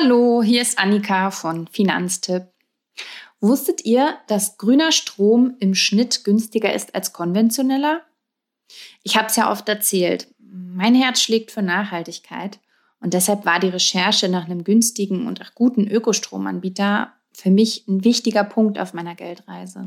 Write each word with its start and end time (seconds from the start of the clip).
Hallo, 0.00 0.44
hier 0.44 0.62
ist 0.62 0.78
Annika 0.78 1.32
von 1.32 1.66
Finanztipp. 1.66 2.44
Wusstet 3.40 3.84
ihr, 3.84 4.16
dass 4.28 4.56
grüner 4.56 4.92
Strom 4.92 5.56
im 5.58 5.74
Schnitt 5.74 6.22
günstiger 6.22 6.72
ist 6.72 6.94
als 6.94 7.12
konventioneller? 7.12 8.02
Ich 9.02 9.16
habe 9.16 9.26
es 9.26 9.34
ja 9.34 9.50
oft 9.50 9.68
erzählt. 9.68 10.32
Mein 10.38 10.94
Herz 10.94 11.20
schlägt 11.20 11.50
für 11.50 11.62
Nachhaltigkeit 11.62 12.60
und 13.00 13.12
deshalb 13.12 13.44
war 13.44 13.58
die 13.58 13.70
Recherche 13.70 14.28
nach 14.28 14.44
einem 14.44 14.62
günstigen 14.62 15.26
und 15.26 15.42
auch 15.42 15.54
guten 15.56 15.88
Ökostromanbieter 15.88 17.12
für 17.32 17.50
mich 17.50 17.88
ein 17.88 18.04
wichtiger 18.04 18.44
Punkt 18.44 18.78
auf 18.78 18.94
meiner 18.94 19.16
Geldreise. 19.16 19.84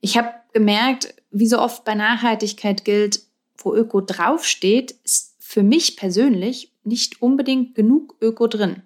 Ich 0.00 0.18
habe 0.18 0.30
gemerkt, 0.52 1.14
wie 1.30 1.46
so 1.46 1.60
oft 1.60 1.84
bei 1.84 1.94
Nachhaltigkeit 1.94 2.84
gilt, 2.84 3.20
wo 3.56 3.72
Öko 3.72 4.00
draufsteht, 4.00 4.96
ist 5.04 5.36
für 5.38 5.62
mich 5.62 5.96
persönlich 5.96 6.72
nicht 6.82 7.22
unbedingt 7.22 7.76
genug 7.76 8.16
Öko 8.20 8.48
drin. 8.48 8.82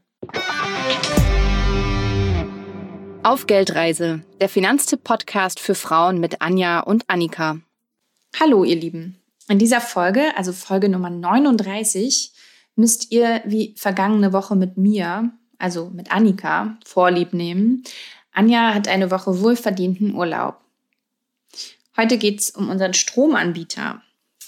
Auf 3.24 3.46
Geldreise, 3.46 4.22
der 4.40 4.48
Finanztipp-Podcast 4.48 5.60
für 5.60 5.76
Frauen 5.76 6.18
mit 6.18 6.42
Anja 6.42 6.80
und 6.80 7.08
Annika. 7.08 7.58
Hallo, 8.38 8.64
ihr 8.64 8.74
Lieben. 8.74 9.16
In 9.48 9.60
dieser 9.60 9.80
Folge, 9.80 10.36
also 10.36 10.52
Folge 10.52 10.88
Nummer 10.88 11.08
39, 11.08 12.32
müsst 12.74 13.12
ihr 13.12 13.40
wie 13.44 13.74
vergangene 13.76 14.32
Woche 14.32 14.56
mit 14.56 14.76
mir, 14.76 15.30
also 15.58 15.90
mit 15.90 16.10
Annika, 16.10 16.76
Vorlieb 16.84 17.32
nehmen. 17.32 17.84
Anja 18.32 18.74
hat 18.74 18.88
eine 18.88 19.12
Woche 19.12 19.40
wohlverdienten 19.40 20.14
Urlaub. 20.14 20.56
Heute 21.96 22.18
geht 22.18 22.40
es 22.40 22.50
um 22.50 22.70
unseren 22.70 22.94
Stromanbieter. 22.94 24.02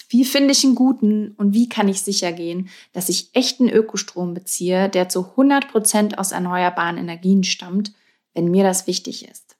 Wie 0.09 0.25
finde 0.25 0.51
ich 0.51 0.63
einen 0.63 0.75
guten 0.75 1.33
und 1.37 1.53
wie 1.53 1.69
kann 1.69 1.87
ich 1.87 2.01
sicher 2.01 2.31
gehen, 2.31 2.69
dass 2.93 3.09
ich 3.09 3.29
echten 3.33 3.69
Ökostrom 3.69 4.33
beziehe, 4.33 4.89
der 4.89 5.09
zu 5.09 5.31
100 5.31 5.69
Prozent 5.69 6.17
aus 6.17 6.31
erneuerbaren 6.31 6.97
Energien 6.97 7.43
stammt, 7.43 7.93
wenn 8.33 8.51
mir 8.51 8.63
das 8.63 8.87
wichtig 8.87 9.27
ist? 9.27 9.55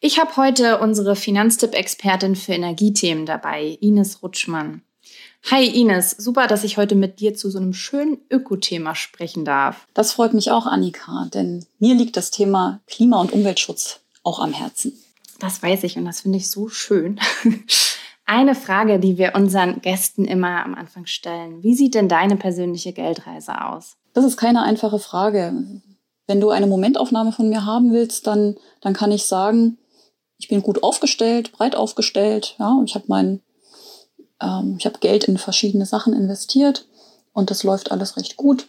Ich 0.00 0.18
habe 0.18 0.36
heute 0.36 0.78
unsere 0.80 1.16
Finanztipp-Expertin 1.16 2.36
für 2.36 2.52
Energiethemen 2.52 3.26
dabei, 3.26 3.78
Ines 3.80 4.22
Rutschmann. 4.22 4.82
Hi 5.50 5.66
Ines, 5.66 6.12
super, 6.12 6.46
dass 6.46 6.62
ich 6.62 6.76
heute 6.76 6.94
mit 6.94 7.18
dir 7.18 7.34
zu 7.34 7.50
so 7.50 7.58
einem 7.58 7.72
schönen 7.72 8.18
Ökothema 8.30 8.94
sprechen 8.94 9.44
darf. 9.44 9.88
Das 9.92 10.12
freut 10.12 10.34
mich 10.34 10.50
auch, 10.50 10.66
Annika, 10.66 11.28
denn 11.34 11.66
mir 11.80 11.94
liegt 11.94 12.16
das 12.16 12.30
Thema 12.30 12.80
Klima- 12.86 13.20
und 13.20 13.32
Umweltschutz 13.32 14.00
auch 14.22 14.38
am 14.38 14.52
Herzen. 14.52 14.92
Das 15.40 15.60
weiß 15.60 15.82
ich 15.82 15.96
und 15.96 16.04
das 16.04 16.20
finde 16.20 16.38
ich 16.38 16.48
so 16.48 16.68
schön. 16.68 17.18
Eine 18.32 18.54
Frage, 18.54 18.98
die 18.98 19.18
wir 19.18 19.34
unseren 19.34 19.82
Gästen 19.82 20.24
immer 20.24 20.64
am 20.64 20.74
Anfang 20.74 21.04
stellen. 21.04 21.62
Wie 21.62 21.74
sieht 21.74 21.94
denn 21.94 22.08
deine 22.08 22.36
persönliche 22.36 22.94
Geldreise 22.94 23.62
aus? 23.66 23.96
Das 24.14 24.24
ist 24.24 24.38
keine 24.38 24.62
einfache 24.62 24.98
Frage. 24.98 25.52
Wenn 26.26 26.40
du 26.40 26.48
eine 26.48 26.66
Momentaufnahme 26.66 27.32
von 27.32 27.50
mir 27.50 27.66
haben 27.66 27.92
willst, 27.92 28.26
dann, 28.26 28.56
dann 28.80 28.94
kann 28.94 29.12
ich 29.12 29.26
sagen, 29.26 29.76
ich 30.38 30.48
bin 30.48 30.62
gut 30.62 30.82
aufgestellt, 30.82 31.52
breit 31.52 31.76
aufgestellt. 31.76 32.56
Ja, 32.58 32.80
ich 32.86 32.94
habe 32.94 33.04
mein, 33.08 33.42
ähm, 34.40 34.76
ich 34.78 34.86
habe 34.86 34.98
Geld 35.00 35.24
in 35.24 35.36
verschiedene 35.36 35.84
Sachen 35.84 36.14
investiert 36.14 36.86
und 37.34 37.50
das 37.50 37.64
läuft 37.64 37.92
alles 37.92 38.16
recht 38.16 38.38
gut. 38.38 38.66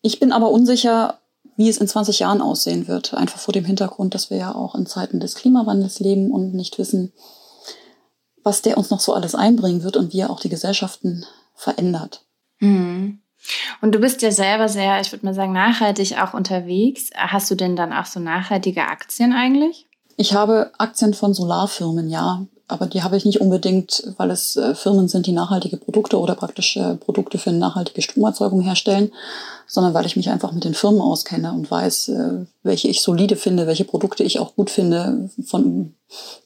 Ich 0.00 0.18
bin 0.18 0.32
aber 0.32 0.50
unsicher, 0.50 1.20
wie 1.56 1.68
es 1.68 1.78
in 1.78 1.86
20 1.86 2.18
Jahren 2.18 2.42
aussehen 2.42 2.88
wird. 2.88 3.14
Einfach 3.14 3.38
vor 3.38 3.54
dem 3.54 3.66
Hintergrund, 3.66 4.16
dass 4.16 4.30
wir 4.30 4.38
ja 4.38 4.52
auch 4.52 4.74
in 4.74 4.86
Zeiten 4.86 5.20
des 5.20 5.36
Klimawandels 5.36 6.00
leben 6.00 6.32
und 6.32 6.54
nicht 6.54 6.80
wissen, 6.80 7.12
was 8.42 8.62
der 8.62 8.78
uns 8.78 8.90
noch 8.90 9.00
so 9.00 9.14
alles 9.14 9.34
einbringen 9.34 9.82
wird 9.82 9.96
und 9.96 10.12
wie 10.12 10.20
er 10.20 10.30
auch 10.30 10.40
die 10.40 10.48
Gesellschaften 10.48 11.24
verändert. 11.54 12.24
Mhm. 12.60 13.20
Und 13.80 13.94
du 13.94 13.98
bist 13.98 14.22
ja 14.22 14.30
selber 14.30 14.68
sehr, 14.68 15.00
ich 15.00 15.10
würde 15.10 15.26
mal 15.26 15.34
sagen, 15.34 15.52
nachhaltig 15.52 16.16
auch 16.18 16.34
unterwegs. 16.34 17.10
Hast 17.16 17.50
du 17.50 17.54
denn 17.54 17.74
dann 17.76 17.92
auch 17.92 18.06
so 18.06 18.20
nachhaltige 18.20 18.82
Aktien 18.82 19.32
eigentlich? 19.32 19.86
Ich 20.16 20.34
habe 20.34 20.70
Aktien 20.78 21.14
von 21.14 21.34
Solarfirmen, 21.34 22.08
ja. 22.08 22.46
Aber 22.68 22.86
die 22.86 23.02
habe 23.02 23.16
ich 23.16 23.24
nicht 23.24 23.40
unbedingt, 23.40 24.02
weil 24.16 24.30
es 24.30 24.56
äh, 24.56 24.74
Firmen 24.74 25.08
sind, 25.08 25.26
die 25.26 25.32
nachhaltige 25.32 25.76
Produkte 25.76 26.18
oder 26.18 26.34
praktisch 26.34 26.76
äh, 26.76 26.94
Produkte 26.94 27.36
für 27.36 27.50
eine 27.50 27.58
nachhaltige 27.58 28.00
Stromerzeugung 28.00 28.62
herstellen, 28.62 29.12
sondern 29.66 29.92
weil 29.92 30.06
ich 30.06 30.16
mich 30.16 30.30
einfach 30.30 30.52
mit 30.52 30.64
den 30.64 30.72
Firmen 30.72 31.00
auskenne 31.00 31.52
und 31.52 31.70
weiß, 31.70 32.08
äh, 32.08 32.46
welche 32.62 32.88
ich 32.88 33.02
solide 33.02 33.36
finde, 33.36 33.66
welche 33.66 33.84
Produkte 33.84 34.22
ich 34.22 34.38
auch 34.38 34.54
gut 34.54 34.70
finde 34.70 35.28
von 35.44 35.94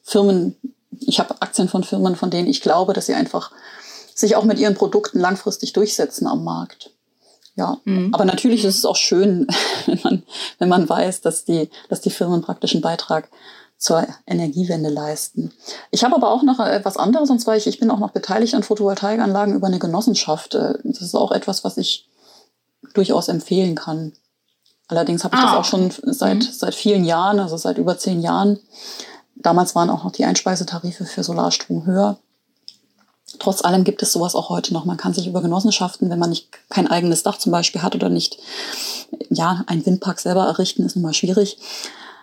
Firmen, 0.03 0.57
ich 1.01 1.19
habe 1.19 1.41
Aktien 1.41 1.69
von 1.69 1.85
Firmen, 1.85 2.17
von 2.17 2.31
denen 2.31 2.49
ich 2.49 2.61
glaube, 2.61 2.93
dass 2.93 3.07
sie 3.07 3.15
einfach 3.15 3.53
sich 4.15 4.37
auch 4.37 4.45
mit 4.45 4.59
ihren 4.59 4.75
Produkten 4.75 5.21
langfristig 5.21 5.73
durchsetzen 5.73 6.27
am 6.27 6.45
Markt. 6.45 6.91
Ja, 7.57 7.79
mhm. 7.85 8.13
aber 8.13 8.27
natürlich 8.27 8.65
ist 8.65 8.79
es 8.79 8.85
auch 8.85 8.97
schön, 8.97 9.47
wenn 9.87 10.01
man, 10.03 10.23
wenn 10.59 10.69
man 10.69 10.89
weiß, 10.89 11.23
dass 11.23 11.45
die, 11.45 11.71
dass 11.89 12.03
die 12.03 12.11
Firmen 12.11 12.43
praktisch 12.43 12.75
einen 12.75 12.83
Beitrag 12.83 13.29
zur 13.79 14.07
Energiewende 14.27 14.89
leisten. 14.89 15.53
Ich 15.91 16.05
habe 16.05 16.17
aber 16.17 16.31
auch 16.31 16.43
noch 16.43 16.61
etwas 16.61 16.97
anderes, 16.97 17.31
und 17.31 17.41
zwar 17.41 17.57
ich, 17.57 17.67
ich 17.67 17.79
bin 17.79 17.91
auch 17.91 17.99
noch 17.99 18.11
beteiligt 18.11 18.55
an 18.55 18.63
Photovoltaikanlagen 18.63 19.55
über 19.55 19.67
eine 19.67 19.79
Genossenschaft. 19.79 20.55
Äh, 20.55 20.75
das 20.85 21.03
ist 21.03 21.15
auch 21.15 21.33
etwas, 21.33 21.65
was 21.65 21.77
ich 21.77 22.09
durchaus 22.95 23.29
empfehlen 23.29 23.75
kann. 23.75 24.13
Allerdings 24.89 25.25
habe 25.25 25.37
ich 25.37 25.43
ah. 25.43 25.47
das 25.47 25.57
auch 25.57 25.65
schon 25.65 25.91
seit, 25.91 26.37
mhm. 26.37 26.43
seit 26.43 26.75
vielen 26.75 27.05
Jahren, 27.05 27.41
also 27.41 27.57
seit 27.57 27.79
über 27.79 27.99
zehn 27.99 28.21
Jahren. 28.21 28.61
Damals 29.37 29.75
waren 29.75 29.91
auch 29.91 30.05
noch 30.05 30.13
die 30.13 30.25
Einspeisetarife 30.25 31.05
für 31.05 31.23
Solarstrom 31.23 31.87
höher. 31.87 32.19
Trotz 33.39 33.65
allem 33.65 33.85
gibt 33.85 34.03
es 34.03 34.13
sowas 34.13 34.35
auch 34.35 34.49
heute 34.49 34.73
noch. 34.73 34.85
Man 34.85 34.97
kann 34.97 35.13
sich 35.13 35.27
über 35.27 35.43
Genossenschaften, 35.43 36.11
wenn 36.11 36.19
man 36.19 36.31
nicht 36.31 36.49
kein 36.71 36.87
eigenes 36.87 37.23
Dach 37.23 37.39
zum 37.39 37.53
Beispiel 37.53 37.83
hat 37.83 37.95
oder 37.95 38.09
nicht, 38.09 38.39
ja, 39.31 39.65
einen 39.67 39.85
Windpark 39.85 40.21
selber 40.21 40.47
errichten, 40.47 40.85
ist 40.85 40.97
nun 40.97 41.03
mal 41.03 41.15
schwierig. 41.15 41.59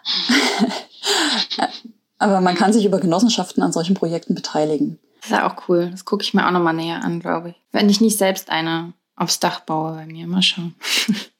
Aber 2.17 2.41
man 2.41 2.55
kann 2.55 2.73
sich 2.73 2.85
über 2.85 2.99
Genossenschaften 2.99 3.61
an 3.61 3.73
solchen 3.73 3.95
Projekten 3.95 4.33
beteiligen. 4.33 4.99
Das 5.17 5.25
ist 5.25 5.31
ja 5.31 5.49
auch 5.49 5.67
cool. 5.67 5.89
Das 5.91 6.05
gucke 6.05 6.23
ich 6.23 6.33
mir 6.33 6.47
auch 6.47 6.51
nochmal 6.51 6.73
näher 6.73 7.03
an, 7.03 7.19
glaube 7.19 7.49
ich. 7.49 7.55
Wenn 7.71 7.89
ich 7.89 8.01
nicht 8.01 8.17
selbst 8.17 8.49
eine 8.49 8.93
aufs 9.15 9.39
Dach 9.39 9.61
baue 9.61 9.93
bei 9.93 10.05
mir. 10.05 10.27
Mal 10.27 10.41
schauen. 10.41 10.75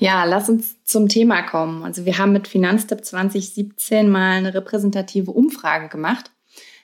Ja, 0.00 0.24
lass 0.24 0.48
uns 0.48 0.82
zum 0.84 1.08
Thema 1.08 1.42
kommen. 1.42 1.82
Also 1.82 2.04
wir 2.04 2.18
haben 2.18 2.32
mit 2.32 2.46
Finanztipp 2.46 3.04
2017 3.04 4.08
mal 4.08 4.36
eine 4.36 4.54
repräsentative 4.54 5.32
Umfrage 5.32 5.88
gemacht. 5.88 6.30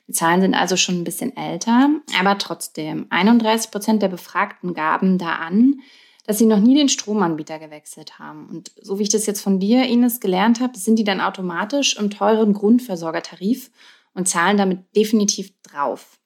Die 0.08 0.12
Zahlen 0.12 0.40
sind 0.40 0.54
also 0.54 0.76
schon 0.76 0.96
ein 0.96 1.04
bisschen 1.04 1.36
älter, 1.36 1.90
aber 2.18 2.36
trotzdem. 2.38 3.06
31 3.10 3.70
Prozent 3.70 4.02
der 4.02 4.08
Befragten 4.08 4.74
gaben 4.74 5.18
da 5.18 5.36
an, 5.36 5.80
dass 6.26 6.38
sie 6.38 6.46
noch 6.46 6.58
nie 6.58 6.74
den 6.74 6.88
Stromanbieter 6.88 7.58
gewechselt 7.58 8.18
haben. 8.18 8.48
Und 8.48 8.72
so 8.82 8.98
wie 8.98 9.04
ich 9.04 9.08
das 9.08 9.26
jetzt 9.26 9.40
von 9.40 9.60
dir, 9.60 9.84
Ines, 9.84 10.20
gelernt 10.20 10.60
habe, 10.60 10.76
sind 10.76 10.98
die 10.98 11.04
dann 11.04 11.20
automatisch 11.20 11.96
im 11.96 12.10
teuren 12.10 12.52
Grundversorgertarif 12.52 13.70
und 14.14 14.28
zahlen 14.28 14.56
damit 14.56 14.80
definitiv 14.96 15.52
drauf. 15.62 16.18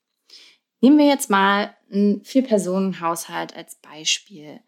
Nehmen 0.80 0.98
wir 0.98 1.06
jetzt 1.06 1.30
mal 1.30 1.74
einen 1.90 2.24
Vier-Personen-Haushalt 2.24 3.56
als 3.56 3.76
Beispiel. 3.76 4.60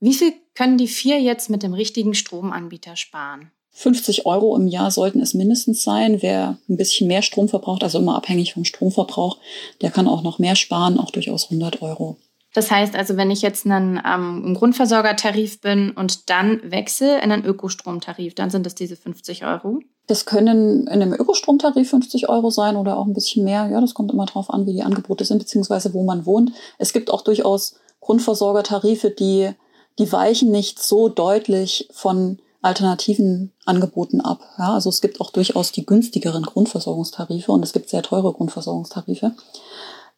Wie 0.00 0.14
viel 0.14 0.32
können 0.54 0.78
die 0.78 0.88
vier 0.88 1.20
jetzt 1.20 1.50
mit 1.50 1.62
dem 1.62 1.74
richtigen 1.74 2.14
Stromanbieter 2.14 2.96
sparen? 2.96 3.50
50 3.76 4.24
Euro 4.24 4.56
im 4.56 4.68
Jahr 4.68 4.90
sollten 4.90 5.20
es 5.20 5.34
mindestens 5.34 5.82
sein. 5.82 6.22
Wer 6.22 6.58
ein 6.68 6.76
bisschen 6.76 7.08
mehr 7.08 7.22
Strom 7.22 7.48
verbraucht, 7.48 7.82
also 7.82 7.98
immer 7.98 8.16
abhängig 8.16 8.54
vom 8.54 8.64
Stromverbrauch, 8.64 9.38
der 9.82 9.90
kann 9.90 10.06
auch 10.06 10.22
noch 10.22 10.38
mehr 10.38 10.54
sparen, 10.54 10.98
auch 10.98 11.10
durchaus 11.10 11.44
100 11.44 11.82
Euro. 11.82 12.16
Das 12.54 12.70
heißt 12.70 12.94
also, 12.94 13.16
wenn 13.16 13.32
ich 13.32 13.42
jetzt 13.42 13.66
einen, 13.66 14.00
ähm, 14.06 14.54
Grundversorgertarif 14.54 15.60
bin 15.60 15.90
und 15.90 16.30
dann 16.30 16.60
wechsle 16.62 17.20
in 17.20 17.32
einen 17.32 17.44
Ökostromtarif, 17.44 18.36
dann 18.36 18.50
sind 18.50 18.64
das 18.64 18.76
diese 18.76 18.96
50 18.96 19.44
Euro? 19.44 19.80
Das 20.06 20.24
können 20.24 20.86
in 20.86 21.02
einem 21.02 21.12
Ökostromtarif 21.12 21.90
50 21.90 22.28
Euro 22.28 22.50
sein 22.50 22.76
oder 22.76 22.96
auch 22.96 23.06
ein 23.06 23.12
bisschen 23.12 23.42
mehr. 23.42 23.68
Ja, 23.72 23.80
das 23.80 23.94
kommt 23.94 24.12
immer 24.12 24.26
darauf 24.26 24.50
an, 24.50 24.66
wie 24.66 24.72
die 24.72 24.84
Angebote 24.84 25.24
sind, 25.24 25.38
beziehungsweise 25.38 25.92
wo 25.94 26.04
man 26.04 26.26
wohnt. 26.26 26.52
Es 26.78 26.92
gibt 26.92 27.10
auch 27.10 27.22
durchaus 27.22 27.74
Grundversorgertarife, 28.00 29.10
die 29.10 29.50
die 29.98 30.10
weichen 30.10 30.50
nicht 30.50 30.82
so 30.82 31.08
deutlich 31.08 31.88
von 31.92 32.38
alternativen 32.62 33.52
Angeboten 33.66 34.20
ab. 34.20 34.40
Ja, 34.58 34.74
also 34.74 34.88
es 34.88 35.00
gibt 35.00 35.20
auch 35.20 35.30
durchaus 35.30 35.70
die 35.70 35.84
günstigeren 35.84 36.44
Grundversorgungstarife 36.44 37.52
und 37.52 37.62
es 37.62 37.72
gibt 37.72 37.90
sehr 37.90 38.02
teure 38.02 38.32
Grundversorgungstarife. 38.32 39.32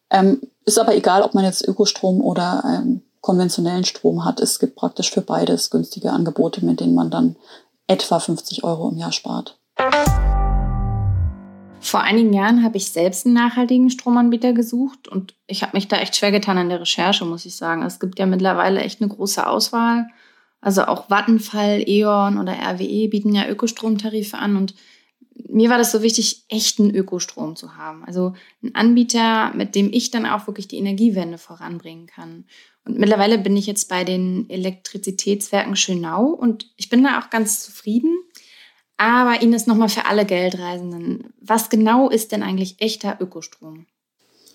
Ähm, 0.09 0.41
ist 0.65 0.79
aber 0.79 0.95
egal, 0.95 1.21
ob 1.21 1.33
man 1.33 1.43
jetzt 1.43 1.67
Ökostrom 1.67 2.21
oder 2.21 2.63
ähm, 2.65 3.01
konventionellen 3.21 3.83
Strom 3.83 4.23
hat. 4.23 4.39
Es 4.39 4.59
gibt 4.59 4.75
praktisch 4.75 5.11
für 5.11 5.21
beides 5.21 5.69
günstige 5.69 6.11
Angebote, 6.11 6.63
mit 6.63 6.79
denen 6.79 6.95
man 6.95 7.11
dann 7.11 7.35
etwa 7.87 8.19
50 8.19 8.63
Euro 8.63 8.89
im 8.89 8.97
Jahr 8.97 9.11
spart. 9.11 9.57
Vor 11.79 12.01
einigen 12.01 12.33
Jahren 12.33 12.63
habe 12.63 12.77
ich 12.77 12.91
selbst 12.91 13.25
einen 13.25 13.35
nachhaltigen 13.35 13.89
Stromanbieter 13.89 14.53
gesucht 14.53 15.07
und 15.07 15.35
ich 15.47 15.61
habe 15.61 15.77
mich 15.77 15.87
da 15.87 15.97
echt 15.97 16.15
schwer 16.15 16.31
getan 16.31 16.57
an 16.57 16.69
der 16.69 16.81
Recherche, 16.81 17.23
muss 17.23 17.45
ich 17.45 17.55
sagen. 17.55 17.83
Es 17.83 17.99
gibt 17.99 18.19
ja 18.19 18.25
mittlerweile 18.25 18.81
echt 18.81 19.01
eine 19.01 19.09
große 19.09 19.45
Auswahl. 19.45 20.07
Also 20.59 20.83
auch 20.83 21.09
Vattenfall, 21.09 21.83
E.ON 21.87 22.39
oder 22.39 22.53
RWE 22.53 23.07
bieten 23.09 23.33
ja 23.33 23.47
Ökostromtarife 23.47 24.37
an 24.37 24.57
und 24.57 24.73
mir 25.49 25.69
war 25.69 25.77
das 25.77 25.91
so 25.91 26.01
wichtig, 26.01 26.45
echten 26.49 26.93
Ökostrom 26.93 27.55
zu 27.55 27.77
haben. 27.77 28.03
Also 28.03 28.33
einen 28.61 28.75
Anbieter, 28.75 29.53
mit 29.53 29.75
dem 29.75 29.91
ich 29.93 30.11
dann 30.11 30.25
auch 30.25 30.47
wirklich 30.47 30.67
die 30.67 30.77
Energiewende 30.77 31.37
voranbringen 31.37 32.07
kann. 32.07 32.45
Und 32.85 32.97
mittlerweile 32.97 33.37
bin 33.37 33.55
ich 33.55 33.67
jetzt 33.67 33.89
bei 33.89 34.03
den 34.03 34.49
Elektrizitätswerken 34.49 35.75
Schönau 35.75 36.25
und 36.27 36.71
ich 36.77 36.89
bin 36.89 37.03
da 37.03 37.19
auch 37.19 37.29
ganz 37.29 37.63
zufrieden. 37.63 38.17
Aber 38.97 39.41
Ines, 39.41 39.67
nochmal 39.67 39.89
für 39.89 40.05
alle 40.05 40.25
Geldreisenden. 40.25 41.33
Was 41.39 41.69
genau 41.69 42.09
ist 42.09 42.31
denn 42.31 42.43
eigentlich 42.43 42.81
echter 42.81 43.17
Ökostrom? 43.19 43.85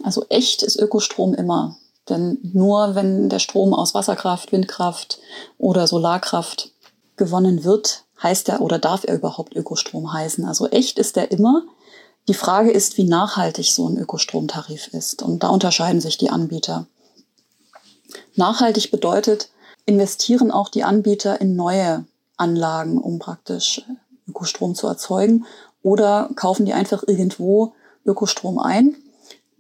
Also 0.03 0.27
echt 0.29 0.62
ist 0.62 0.77
Ökostrom 0.77 1.35
immer. 1.35 1.79
Denn 2.09 2.39
nur 2.43 2.97
wenn 2.97 3.29
der 3.29 3.39
Strom 3.39 3.73
aus 3.73 3.94
Wasserkraft, 3.94 4.50
Windkraft 4.50 5.21
oder 5.59 5.87
Solarkraft 5.87 6.73
gewonnen 7.17 7.62
wird, 7.62 8.05
heißt 8.21 8.49
er 8.49 8.61
oder 8.61 8.79
darf 8.79 9.05
er 9.05 9.15
überhaupt 9.15 9.55
Ökostrom 9.55 10.12
heißen. 10.12 10.44
Also 10.44 10.67
echt 10.69 10.99
ist 10.99 11.17
er 11.17 11.31
immer. 11.31 11.62
Die 12.29 12.35
Frage 12.35 12.71
ist, 12.71 12.99
wie 12.99 13.05
nachhaltig 13.05 13.73
so 13.73 13.89
ein 13.89 13.97
Ökostromtarif 13.97 14.89
ist. 14.89 15.23
Und 15.23 15.43
da 15.43 15.49
unterscheiden 15.49 16.00
sich 16.00 16.19
die 16.19 16.31
Anbieter. 16.31 16.87
Nachhaltig 18.35 18.91
bedeutet, 18.91 19.50
investieren 19.87 20.50
auch 20.50 20.69
die 20.69 20.85
Anbieter 20.85 21.41
in 21.41 21.56
neue 21.56 22.05
Anlagen, 22.37 22.99
um 22.99 23.19
praktisch 23.19 23.83
Ökostrom 24.28 24.74
zu 24.74 24.86
erzeugen, 24.86 25.46
oder 25.82 26.30
kaufen 26.36 26.64
die 26.64 26.72
einfach 26.72 27.02
irgendwo 27.06 27.74
Ökostrom 28.04 28.58
ein. 28.58 28.96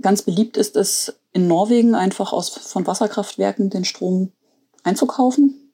Ganz 0.00 0.22
beliebt 0.22 0.56
ist 0.56 0.76
es 0.76 1.14
in 1.32 1.46
Norwegen 1.46 1.94
einfach 1.94 2.32
aus, 2.32 2.50
von 2.50 2.86
Wasserkraftwerken 2.86 3.70
den 3.70 3.84
Strom 3.84 4.32
einzukaufen. 4.84 5.72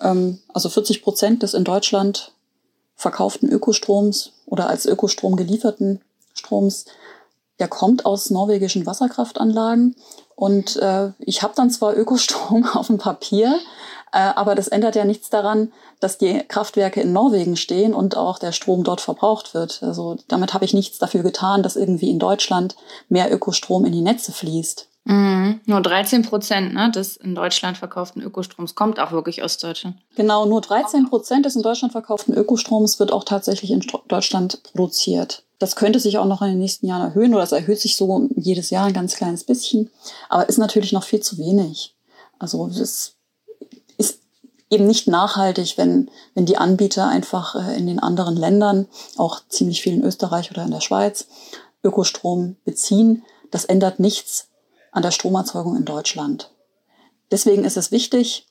Ähm, 0.00 0.38
also 0.52 0.68
40 0.68 1.02
Prozent 1.02 1.42
des 1.42 1.54
in 1.54 1.64
Deutschland 1.64 2.32
verkauften 2.96 3.48
Ökostroms 3.50 4.32
oder 4.46 4.68
als 4.68 4.86
Ökostrom 4.86 5.36
gelieferten 5.36 6.00
Stroms, 6.34 6.84
der 7.58 7.68
kommt 7.68 8.06
aus 8.06 8.30
norwegischen 8.30 8.86
Wasserkraftanlagen. 8.86 9.96
Und 10.34 10.76
äh, 10.76 11.12
ich 11.18 11.42
habe 11.42 11.54
dann 11.56 11.70
zwar 11.70 11.96
Ökostrom 11.96 12.66
auf 12.74 12.86
dem 12.86 12.98
Papier, 12.98 13.58
aber 14.18 14.54
das 14.54 14.68
ändert 14.68 14.96
ja 14.96 15.04
nichts 15.04 15.30
daran, 15.30 15.72
dass 16.00 16.18
die 16.18 16.42
Kraftwerke 16.48 17.00
in 17.00 17.12
Norwegen 17.12 17.56
stehen 17.56 17.94
und 17.94 18.16
auch 18.16 18.38
der 18.38 18.52
Strom 18.52 18.84
dort 18.84 19.00
verbraucht 19.00 19.54
wird. 19.54 19.82
Also 19.82 20.16
damit 20.28 20.54
habe 20.54 20.64
ich 20.64 20.74
nichts 20.74 20.98
dafür 20.98 21.22
getan, 21.22 21.62
dass 21.62 21.76
irgendwie 21.76 22.10
in 22.10 22.18
Deutschland 22.18 22.76
mehr 23.08 23.32
Ökostrom 23.32 23.84
in 23.84 23.92
die 23.92 24.00
Netze 24.00 24.32
fließt. 24.32 24.88
Mhm. 25.04 25.60
Nur 25.64 25.80
13 25.80 26.22
Prozent 26.22 26.74
ne, 26.74 26.90
des 26.90 27.16
in 27.16 27.34
Deutschland 27.34 27.78
verkauften 27.78 28.22
Ökostroms 28.22 28.74
kommt 28.74 29.00
auch 29.00 29.12
wirklich 29.12 29.42
aus 29.42 29.58
Deutschland. 29.58 29.96
Genau, 30.14 30.44
nur 30.44 30.60
13 30.60 31.08
Prozent 31.08 31.46
des 31.46 31.56
in 31.56 31.62
Deutschland 31.62 31.92
verkauften 31.92 32.34
Ökostroms 32.34 32.98
wird 32.98 33.12
auch 33.12 33.24
tatsächlich 33.24 33.70
in 33.70 33.84
Deutschland 34.08 34.62
produziert. 34.62 35.44
Das 35.58 35.76
könnte 35.76 36.00
sich 36.00 36.18
auch 36.18 36.26
noch 36.26 36.42
in 36.42 36.48
den 36.48 36.58
nächsten 36.58 36.86
Jahren 36.86 37.02
erhöhen 37.02 37.34
oder 37.34 37.42
es 37.42 37.52
erhöht 37.52 37.80
sich 37.80 37.96
so 37.96 38.28
jedes 38.36 38.70
Jahr 38.70 38.86
ein 38.86 38.92
ganz 38.92 39.14
kleines 39.14 39.44
bisschen, 39.44 39.90
aber 40.28 40.48
ist 40.48 40.58
natürlich 40.58 40.92
noch 40.92 41.04
viel 41.04 41.20
zu 41.20 41.38
wenig. 41.38 41.94
Also 42.38 42.66
ist 42.66 43.16
eben 44.70 44.86
nicht 44.86 45.08
nachhaltig, 45.08 45.76
wenn, 45.76 46.10
wenn 46.34 46.46
die 46.46 46.56
Anbieter 46.56 47.08
einfach 47.08 47.56
äh, 47.56 47.76
in 47.76 47.86
den 47.86 47.98
anderen 47.98 48.36
Ländern, 48.36 48.86
auch 49.16 49.40
ziemlich 49.48 49.82
viel 49.82 49.94
in 49.94 50.04
Österreich 50.04 50.50
oder 50.50 50.62
in 50.62 50.70
der 50.70 50.80
Schweiz, 50.80 51.26
Ökostrom 51.82 52.56
beziehen. 52.64 53.24
Das 53.50 53.64
ändert 53.64 53.98
nichts 53.98 54.48
an 54.92 55.02
der 55.02 55.10
Stromerzeugung 55.10 55.76
in 55.76 55.84
Deutschland. 55.84 56.52
Deswegen 57.30 57.64
ist 57.64 57.76
es 57.76 57.90
wichtig, 57.90 58.46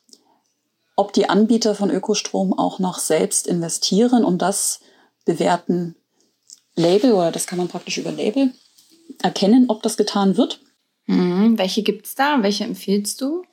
ob 0.96 1.14
die 1.14 1.30
Anbieter 1.30 1.76
von 1.76 1.90
Ökostrom 1.90 2.58
auch 2.58 2.80
noch 2.80 3.00
selbst 3.00 3.48
investieren 3.48 4.26
und 4.26 4.42
das 4.42 4.82
bewerten 5.26 5.96
Label 6.76 7.14
oder 7.14 7.32
das 7.32 7.48
kann 7.48 7.58
man 7.58 7.68
praktisch 7.70 7.98
über 7.98 8.12
Label 8.12 8.54
erkennen, 9.22 9.66
ob 9.70 9.82
das 9.84 9.96
getan 9.96 10.38
wird. 10.38 10.60
Mhm. 11.06 11.58
Welche 11.58 11.84
gibt 11.84 12.06
es 12.06 12.16
da? 12.16 12.42
Welche 12.42 12.66
empfiehlst 12.66 13.22
du? 13.22 13.44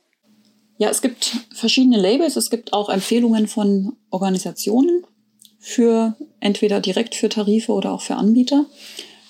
Ja, 0.79 0.91
es 0.91 1.01
gibt 1.01 1.37
verschiedene 1.55 2.01
Labels. 2.01 2.37
Es 2.37 2.51
gibt 2.51 2.73
auch 2.73 2.89
Empfehlungen 2.89 3.49
von 3.49 3.97
Organisationen 4.11 5.05
für 5.59 6.17
entweder 6.41 6.81
direkt 6.81 7.15
für 7.15 7.29
Tarife 7.29 7.73
oder 7.73 7.93
auch 7.93 8.03
für 8.03 8.17
Anbieter. 8.17 8.67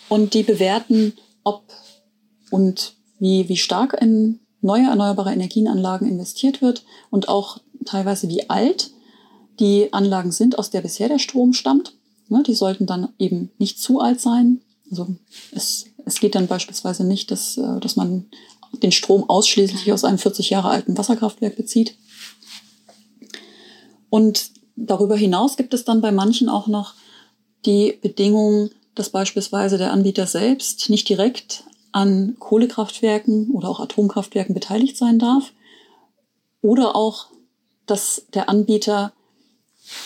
Und 0.08 0.34
die 0.34 0.42
bewerten, 0.42 1.14
ob 1.44 1.64
und 2.50 2.94
wie, 3.18 3.48
wie 3.48 3.56
stark 3.56 3.94
in 4.00 4.40
neue 4.60 4.86
erneuerbare 4.86 5.32
Energienanlagen 5.32 6.08
investiert 6.08 6.62
wird 6.62 6.84
und 7.10 7.28
auch 7.28 7.58
teilweise 7.84 8.28
wie 8.28 8.50
alt 8.50 8.90
die 9.58 9.92
Anlagen 9.92 10.32
sind, 10.32 10.58
aus 10.58 10.70
der 10.70 10.80
bisher 10.80 11.08
der 11.08 11.18
Strom 11.18 11.52
stammt. 11.52 11.94
Ja, 12.28 12.42
die 12.42 12.54
sollten 12.54 12.86
dann 12.86 13.08
eben 13.18 13.50
nicht 13.58 13.80
zu 13.80 14.00
alt 14.00 14.20
sein. 14.20 14.60
Also 14.90 15.06
es, 15.52 15.86
es 16.04 16.20
geht 16.20 16.34
dann 16.34 16.48
beispielsweise 16.48 17.04
nicht, 17.04 17.30
dass, 17.30 17.56
äh, 17.56 17.80
dass 17.80 17.96
man 17.96 18.26
den 18.82 18.92
Strom 18.92 19.28
ausschließlich 19.28 19.92
aus 19.92 20.04
einem 20.04 20.18
40 20.18 20.50
Jahre 20.50 20.68
alten 20.68 20.96
Wasserkraftwerk 20.96 21.56
bezieht. 21.56 21.96
Und 24.10 24.50
darüber 24.76 25.16
hinaus 25.16 25.56
gibt 25.56 25.74
es 25.74 25.84
dann 25.84 26.00
bei 26.00 26.12
manchen 26.12 26.48
auch 26.48 26.66
noch 26.66 26.94
die 27.64 27.98
Bedingung, 28.00 28.70
dass 28.94 29.10
beispielsweise 29.10 29.78
der 29.78 29.92
Anbieter 29.92 30.26
selbst 30.26 30.88
nicht 30.88 31.08
direkt 31.08 31.64
an 31.92 32.36
Kohlekraftwerken 32.38 33.50
oder 33.50 33.68
auch 33.68 33.80
Atomkraftwerken 33.80 34.54
beteiligt 34.54 34.96
sein 34.96 35.18
darf. 35.18 35.52
Oder 36.62 36.96
auch, 36.96 37.26
dass 37.86 38.26
der 38.34 38.48
Anbieter 38.48 39.12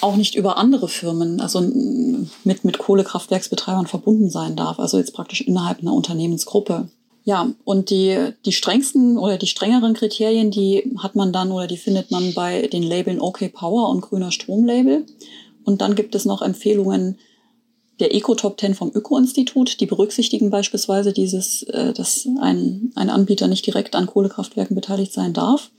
auch 0.00 0.17
nicht 0.17 0.34
über 0.34 0.56
andere 0.56 0.88
Firmen, 0.88 1.40
also 1.40 1.61
mit, 2.44 2.64
mit 2.64 2.78
Kohlekraftwerksbetreibern 2.78 3.87
verbunden 3.87 4.31
sein 4.31 4.56
darf, 4.56 4.78
also 4.78 4.99
jetzt 4.99 5.14
praktisch 5.14 5.40
innerhalb 5.40 5.81
einer 5.81 5.94
Unternehmensgruppe. 5.94 6.88
Ja, 7.25 7.52
und 7.64 7.90
die, 7.90 8.17
die 8.46 8.52
strengsten 8.52 9.19
oder 9.19 9.37
die 9.37 9.46
strengeren 9.46 9.94
Kriterien, 9.94 10.50
die 10.50 10.90
hat 10.99 11.17
man 11.17 11.32
dann 11.32 11.52
oder 11.52 11.67
die 11.67 11.76
findet 11.76 12.11
man 12.11 12.32
bei 12.34 12.67
den 12.67 12.82
Labeln 12.82 13.20
OK 13.20 13.52
Power 13.52 13.90
und 13.90 14.00
Grüner 14.00 14.32
Stromlabel. 14.32 15.05
Und 15.64 15.82
dann 15.82 15.94
gibt 15.94 16.14
es 16.14 16.25
noch 16.25 16.43
Empfehlungen 16.43 17.19
der 18.00 18.14
Eco-Top 18.14 18.58
10 18.58 18.75
vom 18.75 18.90
Öko-Institut, 18.94 19.78
die 19.81 19.87
berücksichtigen 19.87 20.49
beispielsweise 20.49 21.12
dieses, 21.12 21.62
äh, 21.64 21.93
dass 21.93 22.26
ein, 22.40 22.93
ein 22.94 23.11
Anbieter 23.11 23.46
nicht 23.46 23.67
direkt 23.67 23.94
an 23.94 24.06
Kohlekraftwerken 24.06 24.75
beteiligt 24.75 25.12
sein 25.12 25.34
darf. 25.34 25.70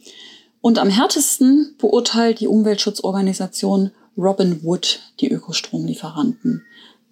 Und 0.61 0.77
am 0.77 0.89
härtesten 0.89 1.73
beurteilt 1.79 2.39
die 2.39 2.47
Umweltschutzorganisation 2.47 3.89
Robin 4.15 4.63
Wood 4.63 4.99
die 5.19 5.31
Ökostromlieferanten. 5.31 6.63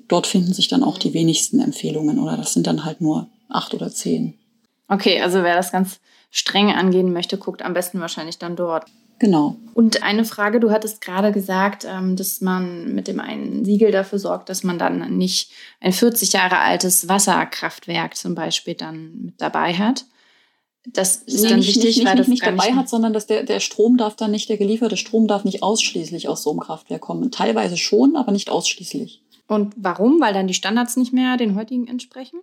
Dort 0.07 0.27
finden 0.27 0.53
sich 0.53 0.67
dann 0.67 0.83
auch 0.83 0.99
die 0.99 1.13
wenigsten 1.13 1.59
Empfehlungen 1.59 2.19
oder 2.19 2.37
das 2.37 2.53
sind 2.53 2.67
dann 2.67 2.85
halt 2.85 3.01
nur 3.01 3.27
acht 3.49 3.73
oder 3.73 3.89
zehn. 3.91 4.37
Okay, 4.87 5.21
also 5.21 5.43
wer 5.43 5.55
das 5.55 5.71
ganz 5.71 5.99
streng 6.31 6.71
angehen 6.71 7.13
möchte, 7.13 7.37
guckt 7.37 7.61
am 7.61 7.73
besten 7.73 7.99
wahrscheinlich 7.99 8.37
dann 8.37 8.55
dort. 8.55 8.85
Genau. 9.19 9.57
Und 9.73 10.01
eine 10.01 10.23
Frage, 10.23 10.61
du 10.61 10.71
hattest 10.71 11.01
gerade 11.01 11.33
gesagt, 11.33 11.85
ähm, 11.85 12.15
dass 12.15 12.39
man 12.39 12.95
mit 12.95 13.07
dem 13.07 13.19
einen 13.19 13.65
Siegel 13.65 13.91
dafür 13.91 14.17
sorgt, 14.17 14.47
dass 14.47 14.63
man 14.63 14.79
dann 14.79 15.17
nicht 15.17 15.51
ein 15.81 15.91
40 15.91 16.31
Jahre 16.31 16.59
altes 16.59 17.09
Wasserkraftwerk 17.09 18.15
zum 18.15 18.33
Beispiel 18.33 18.75
dann 18.75 19.25
mit 19.25 19.41
dabei 19.41 19.73
hat. 19.73 20.05
Das 20.85 21.17
ist 21.17 21.43
nee, 21.43 21.49
dann 21.49 21.59
nicht, 21.59 21.75
wichtig, 21.75 21.97
nicht, 21.97 22.05
weil 22.05 22.13
nicht, 22.13 22.19
das 22.21 22.27
nicht 22.29 22.45
dabei 22.45 22.67
nicht 22.67 22.75
hat, 22.77 22.89
sondern 22.89 23.11
dass 23.11 23.27
der, 23.27 23.43
der 23.43 23.59
Strom 23.59 23.97
darf 23.97 24.15
dann 24.15 24.31
nicht, 24.31 24.47
der 24.47 24.57
gelieferte 24.57 24.95
Strom 24.95 25.27
darf 25.27 25.43
nicht 25.43 25.61
ausschließlich 25.61 26.29
aus 26.29 26.41
so 26.41 26.51
einem 26.51 26.61
Kraftwerk 26.61 27.01
kommen. 27.01 27.29
Teilweise 27.29 27.75
schon, 27.75 28.15
aber 28.15 28.31
nicht 28.31 28.49
ausschließlich. 28.49 29.21
Und 29.47 29.73
warum? 29.75 30.21
Weil 30.21 30.33
dann 30.33 30.47
die 30.47 30.53
Standards 30.53 30.95
nicht 30.95 31.11
mehr 31.11 31.35
den 31.35 31.55
heutigen 31.55 31.87
entsprechen? 31.87 32.39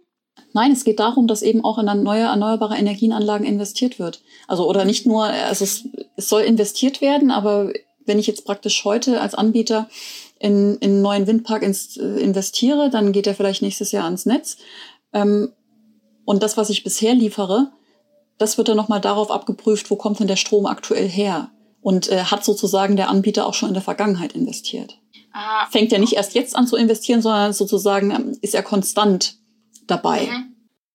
Nein, 0.52 0.72
es 0.72 0.84
geht 0.84 1.00
darum, 1.00 1.26
dass 1.26 1.42
eben 1.42 1.64
auch 1.64 1.78
in 1.78 2.02
neue 2.02 2.22
erneuerbare 2.22 2.76
Energienanlagen 2.76 3.46
investiert 3.46 3.98
wird. 3.98 4.22
Also 4.48 4.68
oder 4.68 4.84
nicht 4.84 5.06
nur, 5.06 5.24
also 5.24 5.64
es, 5.64 5.88
es 6.16 6.28
soll 6.28 6.42
investiert 6.42 7.00
werden, 7.00 7.30
aber 7.30 7.72
wenn 8.06 8.18
ich 8.18 8.26
jetzt 8.26 8.44
praktisch 8.44 8.84
heute 8.84 9.20
als 9.20 9.34
Anbieter 9.34 9.88
in, 10.38 10.76
in 10.76 10.90
einen 10.90 11.02
neuen 11.02 11.26
Windpark 11.26 11.62
ins, 11.62 11.96
äh, 11.96 12.20
investiere, 12.20 12.90
dann 12.90 13.12
geht 13.12 13.26
er 13.26 13.34
vielleicht 13.34 13.62
nächstes 13.62 13.92
Jahr 13.92 14.04
ans 14.04 14.26
Netz. 14.26 14.58
Ähm, 15.12 15.52
und 16.24 16.42
das, 16.42 16.56
was 16.56 16.70
ich 16.70 16.84
bisher 16.84 17.14
liefere, 17.14 17.72
das 18.38 18.58
wird 18.58 18.68
dann 18.68 18.76
nochmal 18.76 19.00
darauf 19.00 19.30
abgeprüft, 19.30 19.90
wo 19.90 19.96
kommt 19.96 20.20
denn 20.20 20.26
der 20.26 20.36
Strom 20.36 20.66
aktuell 20.66 21.08
her? 21.08 21.50
Und 21.80 22.10
äh, 22.10 22.24
hat 22.24 22.44
sozusagen 22.44 22.96
der 22.96 23.08
Anbieter 23.08 23.46
auch 23.46 23.54
schon 23.54 23.68
in 23.68 23.74
der 23.74 23.82
Vergangenheit 23.82 24.32
investiert. 24.32 24.98
Ah. 25.32 25.66
Fängt 25.70 25.92
ja 25.92 25.98
nicht 25.98 26.14
erst 26.14 26.34
jetzt 26.34 26.56
an 26.56 26.66
zu 26.66 26.76
investieren, 26.76 27.22
sondern 27.22 27.52
sozusagen 27.52 28.10
ähm, 28.10 28.38
ist 28.40 28.54
er 28.54 28.62
konstant 28.62 29.36
dabei. 29.86 30.26
Mhm. 30.26 30.54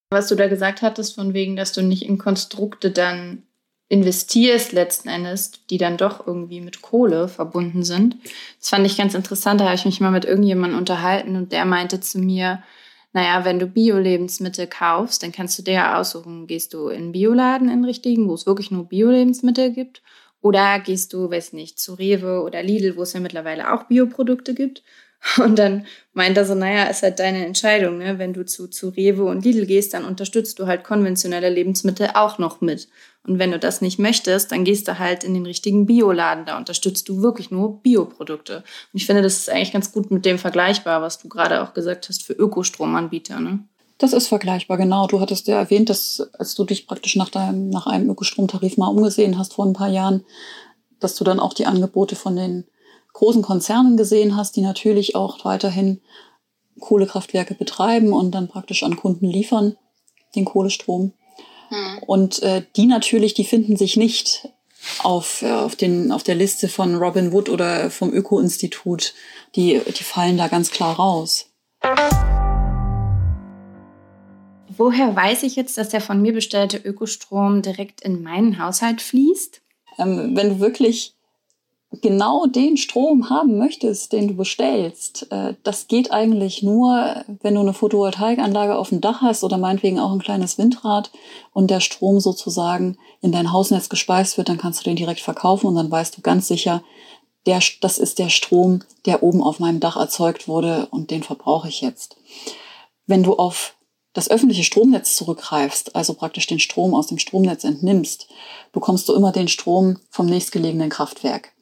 Was 0.09 0.27
du 0.27 0.35
da 0.35 0.47
gesagt 0.47 0.81
hattest, 0.81 1.15
von 1.15 1.33
wegen, 1.33 1.55
dass 1.55 1.71
du 1.71 1.81
nicht 1.81 2.03
in 2.03 2.17
Konstrukte 2.17 2.91
dann 2.91 3.43
investierst 3.87 4.71
letzten 4.71 5.09
Endes, 5.09 5.51
die 5.69 5.77
dann 5.77 5.97
doch 5.97 6.25
irgendwie 6.25 6.61
mit 6.61 6.81
Kohle 6.81 7.27
verbunden 7.27 7.83
sind. 7.83 8.15
Das 8.59 8.69
fand 8.69 8.85
ich 8.85 8.97
ganz 8.97 9.15
interessant. 9.15 9.59
Da 9.59 9.65
habe 9.65 9.75
ich 9.75 9.85
mich 9.85 9.99
mal 9.99 10.11
mit 10.11 10.23
irgendjemandem 10.23 10.79
unterhalten 10.79 11.35
und 11.35 11.51
der 11.51 11.65
meinte 11.65 11.99
zu 11.99 12.19
mir, 12.19 12.63
naja, 13.13 13.43
wenn 13.43 13.59
du 13.59 13.67
Bio-Lebensmittel 13.67 14.67
kaufst, 14.67 15.23
dann 15.23 15.33
kannst 15.33 15.59
du 15.59 15.63
dir 15.63 15.73
ja 15.73 15.99
aussuchen, 15.99 16.47
gehst 16.47 16.73
du 16.73 16.87
in 16.87 17.11
Bioladen 17.11 17.67
in 17.67 17.83
richtigen, 17.83 18.29
wo 18.29 18.33
es 18.33 18.45
wirklich 18.45 18.71
nur 18.71 18.85
Bio-Lebensmittel 18.85 19.71
gibt, 19.71 20.01
oder 20.41 20.79
gehst 20.79 21.13
du, 21.13 21.29
weiß 21.29 21.53
nicht, 21.53 21.77
zu 21.77 21.93
Rewe 21.93 22.41
oder 22.41 22.63
Lidl, 22.63 22.95
wo 22.95 23.03
es 23.03 23.13
ja 23.13 23.19
mittlerweile 23.19 23.73
auch 23.73 23.83
Bioprodukte 23.83 24.53
gibt. 24.53 24.83
Und 25.37 25.57
dann 25.59 25.85
meint 26.13 26.37
er 26.37 26.45
so, 26.45 26.55
naja, 26.55 26.85
ist 26.85 27.03
halt 27.03 27.19
deine 27.19 27.45
Entscheidung. 27.45 27.99
Ne? 27.99 28.17
Wenn 28.17 28.33
du 28.33 28.45
zu, 28.45 28.67
zu 28.67 28.89
Rewe 28.89 29.23
und 29.25 29.45
Lidl 29.45 29.65
gehst, 29.65 29.93
dann 29.93 30.05
unterstützt 30.05 30.59
du 30.59 30.67
halt 30.67 30.83
konventionelle 30.83 31.49
Lebensmittel 31.49 32.09
auch 32.15 32.37
noch 32.37 32.61
mit. 32.61 32.87
Und 33.27 33.37
wenn 33.37 33.51
du 33.51 33.59
das 33.59 33.81
nicht 33.81 33.99
möchtest, 33.99 34.51
dann 34.51 34.63
gehst 34.63 34.87
du 34.87 34.97
halt 34.97 35.23
in 35.23 35.35
den 35.35 35.45
richtigen 35.45 35.85
Bioladen. 35.85 36.45
Da 36.45 36.57
unterstützt 36.57 37.07
du 37.07 37.21
wirklich 37.21 37.51
nur 37.51 37.81
Bioprodukte. 37.81 38.57
Und 38.57 38.63
ich 38.93 39.05
finde, 39.05 39.21
das 39.21 39.37
ist 39.37 39.49
eigentlich 39.49 39.73
ganz 39.73 39.91
gut 39.91 40.09
mit 40.09 40.25
dem 40.25 40.39
vergleichbar, 40.39 41.03
was 41.03 41.19
du 41.19 41.29
gerade 41.29 41.61
auch 41.61 41.75
gesagt 41.75 42.09
hast 42.09 42.23
für 42.23 42.33
Ökostromanbieter. 42.33 43.39
Ne? 43.39 43.59
Das 43.99 44.13
ist 44.13 44.27
vergleichbar, 44.27 44.77
genau. 44.77 45.05
Du 45.05 45.19
hattest 45.19 45.47
ja 45.47 45.59
erwähnt, 45.59 45.91
dass 45.91 46.27
als 46.33 46.55
du 46.55 46.63
dich 46.63 46.87
praktisch 46.87 47.15
nach, 47.15 47.29
deinem, 47.29 47.69
nach 47.69 47.85
einem 47.85 48.09
Ökostromtarif 48.09 48.77
mal 48.77 48.87
umgesehen 48.87 49.37
hast 49.37 49.53
vor 49.53 49.67
ein 49.67 49.73
paar 49.73 49.89
Jahren, 49.89 50.25
dass 50.99 51.13
du 51.13 51.23
dann 51.23 51.39
auch 51.39 51.53
die 51.53 51.67
Angebote 51.67 52.15
von 52.15 52.35
den 52.35 52.65
großen 53.13 53.41
Konzernen 53.41 53.97
gesehen 53.97 54.35
hast, 54.35 54.55
die 54.55 54.61
natürlich 54.61 55.15
auch 55.15 55.43
weiterhin 55.45 56.01
Kohlekraftwerke 56.79 57.53
betreiben 57.53 58.13
und 58.13 58.31
dann 58.31 58.47
praktisch 58.47 58.83
an 58.83 58.95
Kunden 58.95 59.27
liefern, 59.27 59.77
den 60.35 60.45
Kohlestrom. 60.45 61.13
Hm. 61.69 62.03
Und 62.05 62.41
äh, 62.43 62.63
die 62.75 62.85
natürlich, 62.85 63.33
die 63.33 63.43
finden 63.43 63.77
sich 63.77 63.97
nicht 63.97 64.49
auf, 65.03 65.41
äh, 65.41 65.51
auf, 65.51 65.75
den, 65.75 66.11
auf 66.11 66.23
der 66.23 66.35
Liste 66.35 66.67
von 66.67 66.95
Robin 66.95 67.31
Wood 67.31 67.49
oder 67.49 67.89
vom 67.89 68.11
Öko-Institut. 68.13 69.13
Die, 69.55 69.79
die 69.85 70.03
fallen 70.03 70.37
da 70.37 70.47
ganz 70.47 70.71
klar 70.71 70.95
raus. 70.95 71.47
Woher 74.77 75.15
weiß 75.15 75.43
ich 75.43 75.55
jetzt, 75.55 75.77
dass 75.77 75.89
der 75.89 76.01
von 76.01 76.21
mir 76.21 76.33
bestellte 76.33 76.77
Ökostrom 76.77 77.61
direkt 77.61 78.01
in 78.01 78.23
meinen 78.23 78.57
Haushalt 78.57 79.01
fließt? 79.01 79.61
Ähm, 79.97 80.35
wenn 80.35 80.49
du 80.49 80.59
wirklich 80.59 81.13
genau 81.99 82.45
den 82.45 82.77
Strom 82.77 83.29
haben 83.29 83.57
möchtest, 83.57 84.13
den 84.13 84.29
du 84.29 84.35
bestellst, 84.35 85.27
äh, 85.31 85.55
das 85.63 85.87
geht 85.87 86.11
eigentlich 86.11 86.63
nur, 86.63 87.25
wenn 87.41 87.55
du 87.55 87.61
eine 87.61 87.73
Photovoltaikanlage 87.73 88.77
auf 88.77 88.89
dem 88.89 89.01
Dach 89.01 89.21
hast 89.21 89.43
oder 89.43 89.57
meinetwegen 89.57 89.99
auch 89.99 90.11
ein 90.11 90.21
kleines 90.21 90.57
Windrad 90.57 91.11
und 91.53 91.69
der 91.69 91.81
Strom 91.81 92.21
sozusagen 92.21 92.97
in 93.21 93.33
dein 93.33 93.51
Hausnetz 93.51 93.89
gespeist 93.89 94.37
wird, 94.37 94.47
dann 94.47 94.57
kannst 94.57 94.79
du 94.79 94.83
den 94.85 94.95
direkt 94.95 95.19
verkaufen 95.19 95.67
und 95.67 95.75
dann 95.75 95.91
weißt 95.91 96.17
du 96.17 96.21
ganz 96.21 96.47
sicher, 96.47 96.81
der, 97.45 97.59
das 97.81 97.97
ist 97.97 98.19
der 98.19 98.29
Strom, 98.29 98.83
der 99.05 99.23
oben 99.23 99.43
auf 99.43 99.59
meinem 99.59 99.79
Dach 99.79 99.97
erzeugt 99.97 100.47
wurde 100.47 100.87
und 100.91 101.11
den 101.11 101.23
verbrauche 101.23 101.67
ich 101.67 101.81
jetzt. 101.81 102.15
Wenn 103.05 103.23
du 103.23 103.35
auf 103.35 103.75
das 104.13 104.29
öffentliche 104.29 104.63
Stromnetz 104.63 105.15
zurückgreifst, 105.15 105.95
also 105.95 106.13
praktisch 106.13 106.45
den 106.45 106.59
Strom 106.59 106.93
aus 106.93 107.07
dem 107.07 107.17
Stromnetz 107.17 107.63
entnimmst, 107.63 108.27
bekommst 108.71 109.09
du 109.09 109.13
immer 109.13 109.31
den 109.31 109.47
Strom 109.47 109.97
vom 110.09 110.27
nächstgelegenen 110.27 110.89
Kraftwerk 110.89 111.53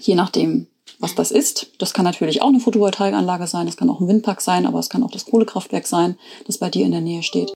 je 0.00 0.14
nachdem, 0.14 0.66
was 0.98 1.14
das 1.14 1.30
ist. 1.30 1.72
Das 1.78 1.94
kann 1.94 2.04
natürlich 2.04 2.42
auch 2.42 2.48
eine 2.48 2.60
Photovoltaikanlage 2.60 3.46
sein, 3.46 3.66
das 3.66 3.76
kann 3.76 3.90
auch 3.90 4.00
ein 4.00 4.08
Windpark 4.08 4.40
sein, 4.40 4.66
aber 4.66 4.78
es 4.78 4.90
kann 4.90 5.02
auch 5.02 5.10
das 5.10 5.26
Kohlekraftwerk 5.26 5.86
sein, 5.86 6.16
das 6.46 6.58
bei 6.58 6.70
dir 6.70 6.84
in 6.84 6.92
der 6.92 7.00
Nähe 7.00 7.22
steht. 7.22 7.52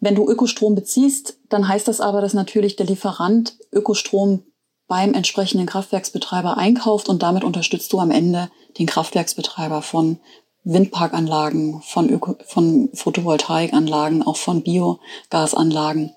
Wenn 0.00 0.14
du 0.14 0.28
Ökostrom 0.28 0.74
beziehst, 0.74 1.38
dann 1.48 1.66
heißt 1.66 1.88
das 1.88 2.00
aber, 2.00 2.20
dass 2.20 2.34
natürlich 2.34 2.76
der 2.76 2.86
Lieferant 2.86 3.56
Ökostrom 3.72 4.42
beim 4.86 5.12
entsprechenden 5.12 5.66
Kraftwerksbetreiber 5.66 6.56
einkauft 6.56 7.08
und 7.08 7.22
damit 7.22 7.44
unterstützt 7.44 7.92
du 7.92 7.98
am 7.98 8.10
Ende 8.10 8.50
den 8.78 8.86
Kraftwerksbetreiber 8.86 9.82
von 9.82 10.18
Windparkanlagen, 10.64 11.82
von, 11.82 12.08
Öko 12.10 12.36
von 12.46 12.90
Photovoltaikanlagen, 12.94 14.22
auch 14.22 14.36
von 14.36 14.62
Biogasanlagen. 14.62 16.14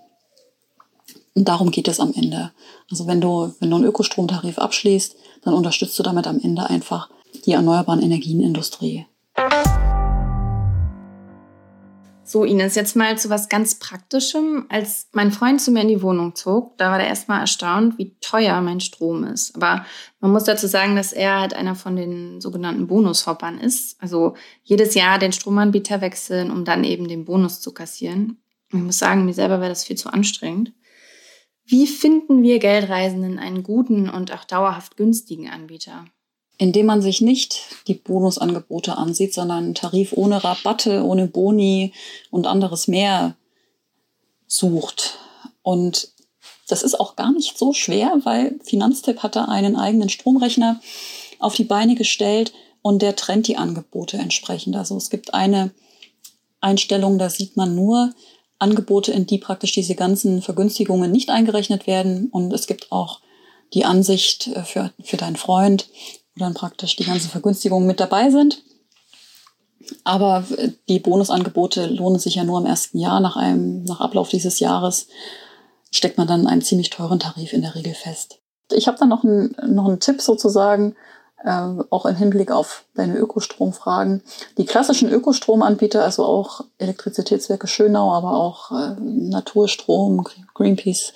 Und 1.33 1.47
darum 1.47 1.71
geht 1.71 1.87
es 1.87 1.99
am 1.99 2.13
Ende. 2.13 2.51
Also 2.89 3.07
wenn 3.07 3.21
du, 3.21 3.53
wenn 3.59 3.69
du 3.69 3.77
einen 3.77 3.85
Ökostromtarif 3.85 4.57
abschließt, 4.57 5.15
dann 5.43 5.53
unterstützt 5.53 5.97
du 5.97 6.03
damit 6.03 6.27
am 6.27 6.39
Ende 6.39 6.69
einfach 6.69 7.09
die 7.45 7.53
erneuerbaren 7.53 8.01
Energienindustrie. 8.01 9.05
So, 12.31 12.45
Ines, 12.45 12.75
jetzt 12.75 12.95
mal 12.95 13.17
zu 13.17 13.29
was 13.29 13.49
ganz 13.49 13.75
Praktischem. 13.75 14.65
Als 14.69 15.09
mein 15.11 15.33
Freund 15.33 15.59
zu 15.59 15.69
mir 15.69 15.81
in 15.81 15.89
die 15.89 16.01
Wohnung 16.01 16.33
zog, 16.33 16.77
da 16.77 16.89
war 16.89 17.01
er 17.01 17.07
erstmal 17.07 17.41
erstaunt, 17.41 17.97
wie 17.97 18.15
teuer 18.21 18.61
mein 18.61 18.79
Strom 18.79 19.25
ist. 19.25 19.53
Aber 19.53 19.85
man 20.21 20.31
muss 20.31 20.45
dazu 20.45 20.67
sagen, 20.67 20.95
dass 20.95 21.11
er 21.11 21.41
halt 21.41 21.53
einer 21.53 21.75
von 21.75 21.97
den 21.97 22.39
sogenannten 22.39 22.87
Bonushoppern 22.87 23.59
ist. 23.59 24.01
Also 24.01 24.35
jedes 24.63 24.93
Jahr 24.93 25.19
den 25.19 25.33
Stromanbieter 25.33 25.99
wechseln, 25.99 26.51
um 26.51 26.63
dann 26.63 26.85
eben 26.85 27.09
den 27.09 27.25
Bonus 27.25 27.59
zu 27.59 27.73
kassieren. 27.73 28.41
Ich 28.69 28.79
muss 28.79 28.99
sagen, 28.99 29.25
mir 29.25 29.33
selber 29.33 29.59
wäre 29.59 29.67
das 29.67 29.83
viel 29.83 29.97
zu 29.97 30.13
anstrengend. 30.13 30.71
Wie 31.71 31.87
finden 31.87 32.43
wir 32.43 32.59
Geldreisenden 32.59 33.39
einen 33.39 33.63
guten 33.63 34.09
und 34.09 34.33
auch 34.33 34.43
dauerhaft 34.43 34.97
günstigen 34.97 35.49
Anbieter? 35.49 36.03
Indem 36.57 36.85
man 36.85 37.01
sich 37.01 37.21
nicht 37.21 37.61
die 37.87 37.93
Bonusangebote 37.93 38.97
ansieht, 38.97 39.33
sondern 39.33 39.63
einen 39.63 39.75
Tarif 39.75 40.11
ohne 40.11 40.43
Rabatte, 40.43 41.05
ohne 41.05 41.27
Boni 41.27 41.93
und 42.29 42.45
anderes 42.45 42.89
mehr 42.89 43.37
sucht. 44.47 45.17
Und 45.63 46.09
das 46.67 46.83
ist 46.83 46.99
auch 46.99 47.15
gar 47.15 47.31
nicht 47.31 47.57
so 47.57 47.71
schwer, 47.71 48.19
weil 48.23 48.59
Finanztipp 48.65 49.23
hat 49.23 49.37
da 49.37 49.45
einen 49.45 49.77
eigenen 49.77 50.09
Stromrechner 50.09 50.81
auf 51.39 51.55
die 51.55 51.63
Beine 51.63 51.95
gestellt 51.95 52.51
und 52.81 53.01
der 53.01 53.15
trennt 53.15 53.47
die 53.47 53.55
Angebote 53.55 54.17
entsprechend. 54.17 54.75
Also 54.75 54.97
es 54.97 55.09
gibt 55.09 55.33
eine 55.33 55.71
Einstellung, 56.59 57.17
da 57.17 57.29
sieht 57.29 57.55
man 57.55 57.75
nur, 57.75 58.13
Angebote, 58.61 59.11
in 59.11 59.25
die 59.25 59.37
praktisch 59.37 59.73
diese 59.73 59.95
ganzen 59.95 60.41
Vergünstigungen 60.41 61.11
nicht 61.11 61.29
eingerechnet 61.29 61.87
werden. 61.87 62.29
Und 62.31 62.53
es 62.53 62.67
gibt 62.67 62.91
auch 62.91 63.21
die 63.73 63.85
Ansicht 63.85 64.47
äh, 64.47 64.63
für, 64.63 64.91
für 65.03 65.17
deinen 65.17 65.35
Freund, 65.35 65.87
wo 66.35 66.43
dann 66.43 66.53
praktisch 66.53 66.95
die 66.95 67.05
ganzen 67.05 67.29
Vergünstigungen 67.29 67.87
mit 67.87 67.99
dabei 67.99 68.29
sind. 68.29 68.63
Aber 70.03 70.45
äh, 70.57 70.69
die 70.87 70.99
Bonusangebote 70.99 71.87
lohnen 71.87 72.19
sich 72.19 72.35
ja 72.35 72.43
nur 72.43 72.59
im 72.59 72.65
ersten 72.65 72.99
Jahr. 72.99 73.19
Nach, 73.19 73.35
einem, 73.35 73.83
nach 73.83 73.99
Ablauf 73.99 74.29
dieses 74.29 74.59
Jahres 74.59 75.07
steckt 75.91 76.17
man 76.17 76.27
dann 76.27 76.47
einen 76.47 76.61
ziemlich 76.61 76.89
teuren 76.89 77.19
Tarif 77.19 77.53
in 77.53 77.61
der 77.61 77.75
Regel 77.75 77.93
fest. 77.93 78.39
Ich 78.71 78.87
habe 78.87 78.97
dann 78.97 79.09
noch 79.09 79.23
einen, 79.23 79.55
noch 79.67 79.87
einen 79.87 79.99
Tipp 79.99 80.21
sozusagen, 80.21 80.95
äh, 81.43 81.83
auch 81.89 82.05
im 82.05 82.15
Hinblick 82.15 82.51
auf 82.51 82.85
deine 82.95 83.17
Ökostromfragen. 83.17 84.21
Die 84.57 84.65
klassischen 84.65 85.09
Ökostromanbieter, 85.09 86.03
also 86.03 86.25
auch 86.25 86.61
Elektrizitätswerke 86.77 87.67
Schönau, 87.67 88.13
aber 88.13 88.33
auch 88.33 88.71
äh, 88.71 88.95
Naturstrom, 88.99 90.25
Greenpeace 90.53 91.13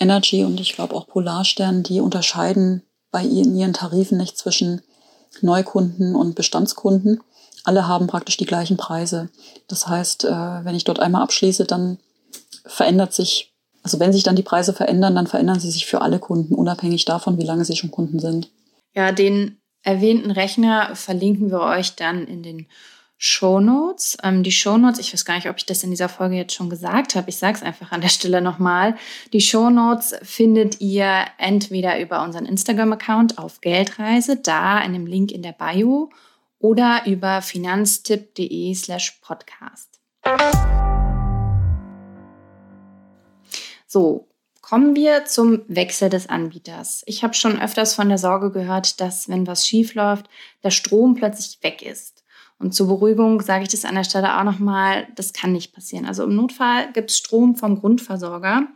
Energy 0.00 0.44
und 0.44 0.60
ich 0.60 0.74
glaube 0.74 0.94
auch 0.94 1.06
Polarstern, 1.06 1.82
die 1.82 2.00
unterscheiden 2.00 2.82
bei 3.10 3.22
ihren, 3.22 3.56
ihren 3.56 3.72
Tarifen 3.72 4.18
nicht 4.18 4.38
zwischen 4.38 4.82
Neukunden 5.40 6.14
und 6.14 6.34
Bestandskunden. 6.34 7.20
Alle 7.64 7.88
haben 7.88 8.06
praktisch 8.06 8.36
die 8.36 8.46
gleichen 8.46 8.76
Preise. 8.76 9.28
Das 9.66 9.88
heißt, 9.88 10.24
äh, 10.24 10.30
wenn 10.30 10.74
ich 10.74 10.84
dort 10.84 11.00
einmal 11.00 11.22
abschließe, 11.22 11.64
dann 11.64 11.98
verändert 12.64 13.12
sich, 13.12 13.52
also 13.82 13.98
wenn 13.98 14.12
sich 14.12 14.22
dann 14.22 14.36
die 14.36 14.42
Preise 14.42 14.72
verändern, 14.72 15.14
dann 15.14 15.26
verändern 15.26 15.60
sie 15.60 15.70
sich 15.70 15.86
für 15.86 16.00
alle 16.00 16.18
Kunden, 16.18 16.54
unabhängig 16.54 17.04
davon, 17.04 17.38
wie 17.38 17.44
lange 17.44 17.64
sie 17.64 17.76
schon 17.76 17.90
Kunden 17.90 18.20
sind. 18.20 18.50
Ja, 18.98 19.12
den 19.12 19.60
erwähnten 19.84 20.32
Rechner 20.32 20.96
verlinken 20.96 21.52
wir 21.52 21.60
euch 21.60 21.94
dann 21.94 22.26
in 22.26 22.42
den 22.42 22.66
Shownotes. 23.16 24.18
Ähm, 24.24 24.42
die 24.42 24.50
Shownotes, 24.50 24.98
ich 24.98 25.12
weiß 25.12 25.24
gar 25.24 25.36
nicht, 25.36 25.48
ob 25.48 25.56
ich 25.56 25.66
das 25.66 25.84
in 25.84 25.90
dieser 25.90 26.08
Folge 26.08 26.34
jetzt 26.34 26.52
schon 26.52 26.68
gesagt 26.68 27.14
habe. 27.14 27.28
Ich 27.28 27.36
sage 27.36 27.58
es 27.58 27.62
einfach 27.62 27.92
an 27.92 28.00
der 28.00 28.08
Stelle 28.08 28.40
nochmal. 28.40 28.96
Die 29.32 29.40
Shownotes 29.40 30.16
findet 30.22 30.80
ihr 30.80 31.26
entweder 31.38 32.00
über 32.00 32.24
unseren 32.24 32.44
Instagram-Account 32.44 33.38
auf 33.38 33.60
Geldreise, 33.60 34.34
da 34.34 34.80
in 34.80 34.94
dem 34.94 35.06
Link 35.06 35.30
in 35.30 35.42
der 35.42 35.52
Bio, 35.52 36.10
oder 36.58 37.02
über 37.06 37.40
finanztipp.de 37.40 38.74
slash 38.74 39.20
podcast. 39.22 40.00
So, 43.86 44.27
Kommen 44.68 44.94
wir 44.94 45.24
zum 45.24 45.62
Wechsel 45.68 46.10
des 46.10 46.28
Anbieters. 46.28 47.02
Ich 47.06 47.24
habe 47.24 47.32
schon 47.32 47.58
öfters 47.58 47.94
von 47.94 48.10
der 48.10 48.18
Sorge 48.18 48.50
gehört, 48.50 49.00
dass 49.00 49.26
wenn 49.26 49.46
was 49.46 49.66
schief 49.66 49.94
läuft, 49.94 50.28
der 50.62 50.70
Strom 50.70 51.14
plötzlich 51.14 51.58
weg 51.62 51.80
ist. 51.80 52.22
Und 52.58 52.74
zur 52.74 52.88
Beruhigung 52.88 53.40
sage 53.40 53.62
ich 53.62 53.70
das 53.70 53.86
an 53.86 53.94
der 53.94 54.04
Stelle 54.04 54.38
auch 54.38 54.44
nochmal, 54.44 55.08
das 55.16 55.32
kann 55.32 55.52
nicht 55.52 55.72
passieren. 55.72 56.04
Also 56.04 56.24
im 56.24 56.36
Notfall 56.36 56.92
gibt 56.92 57.10
es 57.10 57.16
Strom 57.16 57.56
vom 57.56 57.80
Grundversorger. 57.80 58.66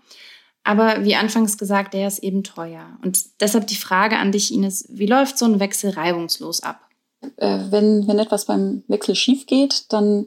Aber 0.64 1.04
wie 1.04 1.14
anfangs 1.14 1.58
gesagt, 1.58 1.92
der 1.92 2.08
ist 2.08 2.20
eben 2.20 2.42
teuer. 2.42 2.96
Und 3.04 3.42
deshalb 3.42 3.66
die 3.66 3.76
Frage 3.76 4.16
an 4.16 4.32
dich, 4.32 4.50
Ines, 4.50 4.87
wie 4.88 5.06
läuft 5.06 5.37
so 5.37 5.44
ein 5.44 5.61
Wechsel 5.61 5.90
reibungslos 5.90 6.62
ab? 6.62 6.88
Äh, 7.37 7.64
wenn, 7.68 8.08
wenn 8.08 8.18
etwas 8.18 8.46
beim 8.46 8.82
Wechsel 8.88 9.14
schief 9.14 9.44
geht, 9.44 9.92
dann 9.92 10.26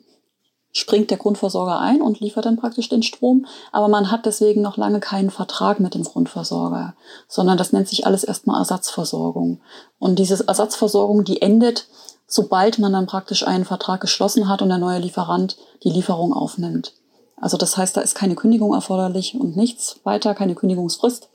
springt 0.75 1.10
der 1.10 1.17
Grundversorger 1.17 1.79
ein 1.79 2.01
und 2.01 2.20
liefert 2.20 2.46
dann 2.46 2.58
praktisch 2.58 2.89
den 2.89 3.01
Strom. 3.01 3.46
Aber 3.72 3.88
man 3.88 4.12
hat 4.12 4.25
deswegen 4.25 4.62
noch 4.62 4.75
lange 4.75 5.00
keinen 5.00 5.32
Vertrag 5.32 5.79
mit 5.79 5.96
dem 5.96 6.03
Grundversorger, 6.03 6.96
sondern 7.29 7.58
das 7.58 7.72
nennt 7.72 7.88
sich 7.88 8.05
alles 8.05 8.25
erstmal 8.25 8.60
Ersatzversorgung. 8.60 9.62
Und 10.00 10.20
diese 10.20 10.46
Ersatzversorgung, 10.46 11.24
die 11.24 11.41
endet, 11.41 11.88
sobald 12.27 12.77
man 12.77 12.91
dann 12.91 13.05
praktisch 13.05 13.48
einen 13.48 13.63
Vertrag 13.63 14.01
geschlossen 14.01 14.50
hat 14.50 14.62
und 14.62 14.67
der 14.67 14.77
neue 14.77 15.00
Lieferant 15.00 15.55
die 15.84 15.91
Lieferung 15.91 16.34
aufnimmt. 16.34 16.91
Also 17.38 17.55
das 17.55 17.77
heißt, 17.77 17.96
da 17.96 18.01
ist 18.01 18.15
keine 18.15 18.36
Kündigung 18.36 18.74
erforderlich 18.74 19.36
und 19.39 19.55
nichts 19.55 20.01
weiter, 20.03 20.36
keine 20.36 20.55
Kündigungsfrist, 20.55 21.29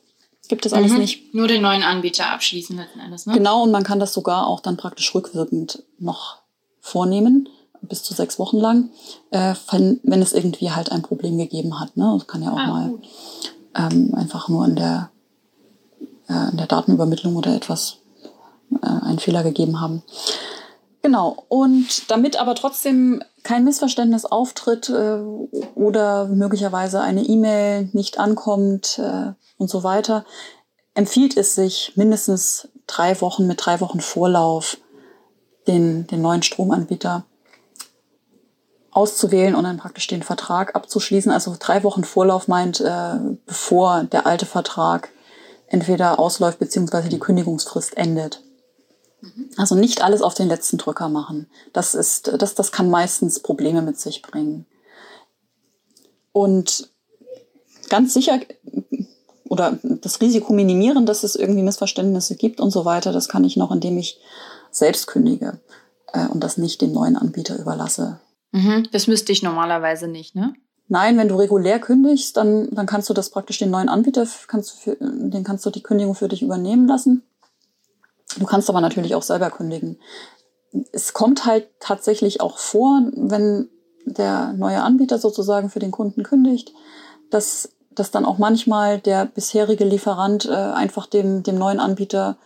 gibt 0.49 0.67
es 0.67 0.75
alles 0.75 0.93
mhm. 0.93 0.99
nicht. 0.99 1.35
Nur 1.35 1.49
den 1.49 1.63
neuen 1.63 1.83
Anbieter 1.83 2.31
abschließen 2.31 2.77
letzten 2.77 3.01
Endes, 3.01 3.25
ne? 3.25 3.33
Genau, 3.33 3.63
und 3.63 3.71
man 3.71 3.85
kann 3.85 4.01
das 4.01 4.13
sogar 4.13 4.47
auch 4.47 4.61
dann 4.61 4.77
praktisch 4.77 5.15
rückwirkend 5.15 5.83
noch 5.99 6.39
vornehmen, 6.81 7.49
bis 7.83 8.03
zu 8.03 8.15
sechs 8.15 8.39
Wochen 8.39 8.59
lang, 8.59 8.91
äh, 9.31 9.55
wenn, 9.71 10.01
wenn 10.03 10.23
es 10.23 10.33
irgendwie 10.33 10.71
halt 10.71 10.93
ein 10.93 11.03
Problem 11.03 11.39
gegeben 11.39 11.81
hat. 11.81 11.97
Ne? 11.97 12.11
Das 12.19 12.27
kann 12.27 12.43
ja 12.43 12.53
auch 12.53 12.59
ah, 12.59 12.67
mal 12.67 12.95
ähm, 13.77 14.15
einfach 14.15 14.49
nur 14.49 14.65
in 14.67 14.77
der, 14.77 15.11
äh, 16.29 16.51
in 16.51 16.57
der 16.57 16.67
Datenübermittlung 16.67 17.37
oder 17.37 17.55
etwas 17.55 17.99
äh, 18.83 18.87
einen 18.87 19.19
Fehler 19.19 19.43
gegeben 19.43 19.81
haben. 19.81 20.03
Genau, 21.03 21.45
und 21.49 22.11
damit 22.11 22.39
aber 22.39 22.55
trotzdem 22.55 23.23
kein 23.43 23.65
Missverständnis 23.65 24.27
auftritt 24.27 24.91
äh, 24.91 25.19
oder 25.75 26.27
möglicherweise 26.27 27.01
eine 27.01 27.23
E-Mail 27.23 27.89
nicht 27.93 28.19
ankommt 28.19 28.99
äh, 28.99 29.33
und 29.57 29.71
so 29.71 29.83
weiter, 29.83 30.25
empfiehlt 30.95 31.37
es 31.37 31.55
sich 31.55 31.93
mindestens 31.97 32.69
drei 32.87 33.19
Wochen 33.21 33.47
mit 33.47 33.65
drei 33.65 33.81
Wochen 33.81 34.01
Vorlauf 34.01 34.77
den, 35.67 36.07
den 36.07 36.21
neuen 36.21 36.43
Stromanbieter 36.43 37.25
auszuwählen 38.91 39.55
und 39.55 39.65
dann 39.65 39.79
praktisch 39.79 40.07
den 40.07 40.23
Vertrag 40.23 40.75
abzuschließen. 40.75 41.31
Also 41.31 41.57
drei 41.59 41.83
Wochen 41.85 42.05
Vorlauf 42.05 42.49
meint, 42.49 42.81
äh, 42.81 43.15
bevor 43.47 44.05
der 44.05 44.27
alte 44.27 44.47
Vertrag 44.47 45.11
entweder 45.69 46.19
ausläuft 46.19 46.59
beziehungsweise 46.59 47.09
die 47.09 47.21
Kündigungsfrist 47.21 47.97
endet. 47.97 48.43
Also 49.57 49.75
nicht 49.75 50.03
alles 50.03 50.23
auf 50.23 50.35
den 50.35 50.49
letzten 50.49 50.79
Drücker 50.79 51.09
machen. 51.09 51.49
Das 51.73 51.95
ist, 51.95 52.33
das, 52.39 52.55
das 52.55 52.73
kann 52.73 52.91
meistens 52.91 53.41
Probleme 53.41 53.83
mit 53.83 54.01
sich 54.01 54.23
bringen. 54.23 54.67
Und 56.33 56.89
ganz 57.89 58.15
sicher 58.15 58.41
oder 59.49 59.79
das 59.83 60.21
Risiko 60.21 60.53
minimieren, 60.53 61.07
dass 61.07 61.25
es 61.25 61.35
irgendwie 61.35 61.63
Missverständnisse 61.63 62.37
gibt 62.37 62.61
und 62.61 62.71
so 62.71 62.85
weiter, 62.85 63.13
das 63.13 63.29
kann 63.29 63.45
ich 63.45 63.57
noch, 63.57 63.73
indem 63.73 63.99
ich 63.99 64.21
selbst 64.71 65.09
kündige 65.09 65.61
äh, 66.13 66.29
und 66.29 66.43
das 66.43 66.57
nicht 66.57 66.81
dem 66.81 66.93
neuen 66.93 67.17
Anbieter 67.17 67.59
überlasse. 67.59 68.21
Mhm, 68.53 68.89
das 68.93 69.07
müsste 69.07 69.33
ich 69.33 69.43
normalerweise 69.43 70.09
nicht, 70.09 70.35
ne? 70.35 70.55
Nein, 70.89 71.17
wenn 71.19 71.29
du 71.29 71.37
regulär 71.37 71.79
kündigst, 71.79 72.37
dann, 72.37 72.69
dann 72.73 72.87
kannst 72.87 73.09
du 73.09 73.15
das 73.15 73.31
praktisch 73.31 73.59
den 73.59 73.71
neuen 73.71 73.89
Anbieter, 73.89 74.27
kannst 74.49 74.73
du 74.73 74.77
für, 74.77 74.97
den 75.01 75.45
kannst 75.45 75.65
du 75.65 75.71
die 75.71 75.85
Kündigung 75.85 76.17
für 76.17 76.27
dich 76.27 76.43
übernehmen 76.43 76.89
lassen. 76.89 77.23
Du 78.39 78.45
kannst 78.45 78.69
aber 78.69 78.81
natürlich 78.81 79.15
auch 79.15 79.23
selber 79.23 79.51
kündigen. 79.51 80.01
Es 80.91 81.13
kommt 81.13 81.47
halt 81.47 81.69
tatsächlich 81.79 82.41
auch 82.41 82.59
vor, 82.59 83.03
wenn 83.15 83.69
der 84.05 84.53
neue 84.53 84.83
Anbieter 84.83 85.19
sozusagen 85.19 85.71
für 85.71 85.79
den 85.79 85.93
Kunden 85.93 86.25
kündigt, 86.25 86.73
dass, 87.31 87.71
dass 87.93 88.11
dann 88.11 88.25
auch 88.25 88.39
manchmal 88.39 88.99
der 88.99 89.27
bisherige 89.27 89.85
Lieferant 89.85 90.47
äh, 90.47 90.55
einfach 90.55 91.07
dem, 91.07 91.45
dem 91.45 91.57
neuen 91.57 91.79
Anbieter 91.79 92.37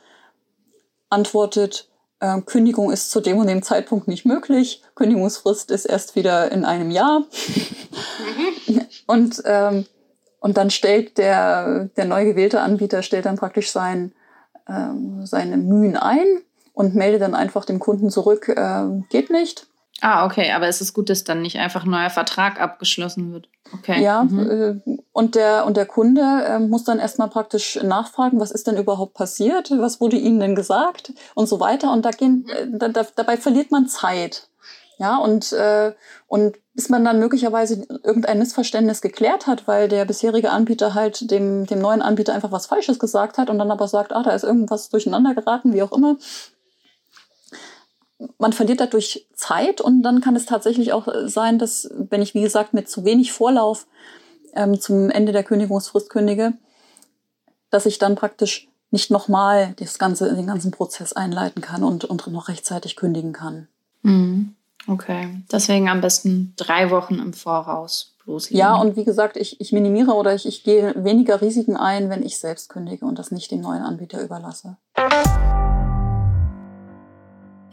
antwortet, 1.09 1.89
äh, 2.21 2.41
Kündigung 2.43 2.91
ist 2.91 3.11
zu 3.11 3.21
dem 3.21 3.39
und 3.39 3.47
dem 3.47 3.63
Zeitpunkt 3.63 4.09
nicht 4.09 4.25
möglich, 4.25 4.83
Kündigungsfrist 4.95 5.71
ist 5.71 5.85
erst 5.85 6.17
wieder 6.17 6.53
in 6.53 6.65
einem 6.65 6.91
Jahr. 6.91 7.21
Mhm. 8.67 8.81
und, 9.07 9.43
ähm, 9.45 9.87
und 10.41 10.57
dann 10.57 10.71
stellt 10.71 11.19
der, 11.19 11.91
der 11.97 12.05
neu 12.05 12.25
gewählte 12.25 12.61
Anbieter 12.61 13.03
stellt 13.03 13.27
dann 13.27 13.37
praktisch 13.37 13.71
sein 13.71 14.13
ähm, 14.69 15.27
seine 15.27 15.57
Mühen 15.57 15.97
ein 15.97 16.43
und 16.73 16.95
melde 16.95 17.19
dann 17.19 17.35
einfach 17.35 17.65
dem 17.65 17.79
Kunden 17.79 18.11
zurück, 18.11 18.49
äh, 18.49 18.85
geht 19.11 19.31
nicht. 19.31 19.67
Ah, 20.01 20.27
okay, 20.27 20.53
aber 20.53 20.67
es 20.67 20.81
ist 20.81 20.93
gut, 20.93 21.09
dass 21.09 21.25
dann 21.25 21.43
nicht 21.43 21.59
einfach 21.59 21.85
ein 21.85 21.91
neuer 21.91 22.11
Vertrag 22.11 22.61
abgeschlossen 22.61 23.33
wird. 23.33 23.49
Okay. 23.73 24.03
Ja, 24.03 24.25
mhm. 24.25 24.83
äh, 24.87 24.99
und, 25.13 25.35
der, 25.35 25.65
und 25.67 25.77
der 25.77 25.87
Kunde 25.87 26.21
äh, 26.21 26.59
muss 26.59 26.85
dann 26.85 26.99
erstmal 26.99 27.29
praktisch 27.29 27.79
nachfragen, 27.83 28.41
was 28.41 28.51
ist 28.51 28.67
denn 28.67 28.77
überhaupt 28.77 29.15
passiert, 29.15 29.71
was 29.71 30.01
wurde 30.01 30.17
Ihnen 30.17 30.41
denn 30.41 30.55
gesagt 30.55 31.13
und 31.35 31.47
so 31.49 31.61
weiter. 31.61 31.93
Und 31.93 32.05
da 32.05 32.11
gehen, 32.11 32.47
äh, 32.49 32.67
da, 32.71 32.89
da, 32.89 33.07
dabei 33.15 33.37
verliert 33.37 33.71
man 33.71 33.89
Zeit. 33.89 34.49
Ja, 34.99 35.17
und, 35.17 35.53
äh, 35.53 35.93
und 36.29 36.57
bis 36.75 36.89
man 36.89 37.05
dann 37.05 37.19
möglicherweise 37.19 37.87
irgendein 38.03 38.39
Missverständnis 38.39 39.01
geklärt 39.01 39.47
hat, 39.47 39.67
weil 39.67 39.89
der 39.89 40.05
bisherige 40.05 40.51
Anbieter 40.51 40.95
halt 40.95 41.31
dem, 41.31 41.67
dem 41.67 41.81
neuen 41.81 42.03
Anbieter 42.03 42.35
einfach 42.35 42.53
was 42.53 42.67
Falsches 42.67 42.99
gesagt 42.99 43.39
hat 43.39 43.51
und 43.51 43.59
dann 43.59 43.71
aber 43.71 43.89
sagt, 43.89 44.13
ah, 44.13 44.23
da 44.23 44.31
ist 44.31 44.45
irgendwas 44.45 44.91
durcheinander 44.91 45.35
geraten, 45.35 45.73
wie 45.73 45.83
auch 45.83 45.93
immer. 45.93 46.17
Man 48.39 48.53
verliert 48.53 48.81
dadurch 48.81 49.27
Zeit 49.35 49.81
und 49.81 50.03
dann 50.03 50.21
kann 50.21 50.37
es 50.37 50.47
tatsächlich 50.47 50.93
auch 50.93 51.09
sein, 51.25 51.59
dass, 51.59 51.91
wenn 51.95 52.23
ich, 52.23 52.35
wie 52.35 52.43
gesagt, 52.43 52.75
mit 52.75 52.89
zu 52.89 53.05
wenig 53.05 53.33
Vorlauf 53.33 53.87
ähm, 54.55 54.81
zum 54.81 55.11
Ende 55.11 55.33
der 55.33 55.45
Kündigungsfrist 55.45 56.11
kündige, 56.11 56.55
dass 57.71 57.87
ich 57.87 57.99
dann 57.99 58.15
praktisch 58.15 58.69
nicht 58.91 59.11
nochmal 59.11 59.75
das 59.77 59.99
ganze, 59.99 60.33
den 60.35 60.47
ganzen 60.47 60.71
Prozess 60.71 61.13
einleiten 61.13 61.61
kann 61.61 61.83
und, 61.83 62.05
und 62.05 62.27
noch 62.29 62.49
rechtzeitig 62.49 62.97
kündigen 62.97 63.33
kann. 63.33 63.69
Mhm. 64.03 64.55
Okay, 64.87 65.43
deswegen 65.51 65.89
am 65.89 66.01
besten 66.01 66.53
drei 66.57 66.91
Wochen 66.91 67.15
im 67.15 67.33
Voraus 67.33 68.15
loslegen. 68.27 68.59
Ja, 68.59 68.77
und 68.77 68.97
wie 68.97 69.05
gesagt, 69.05 69.37
ich, 69.37 69.61
ich 69.61 69.73
minimiere 69.73 70.13
oder 70.13 70.35
ich, 70.35 70.47
ich 70.47 70.63
gehe 70.63 70.95
weniger 71.03 71.41
Risiken 71.41 71.77
ein, 71.77 72.11
wenn 72.11 72.23
ich 72.23 72.39
selbst 72.39 72.69
kündige 72.69 73.07
und 73.07 73.19
das 73.19 73.31
nicht 73.31 73.51
dem 73.51 73.61
neuen 73.61 73.83
Anbieter 73.83 74.23
überlasse. 74.23 74.77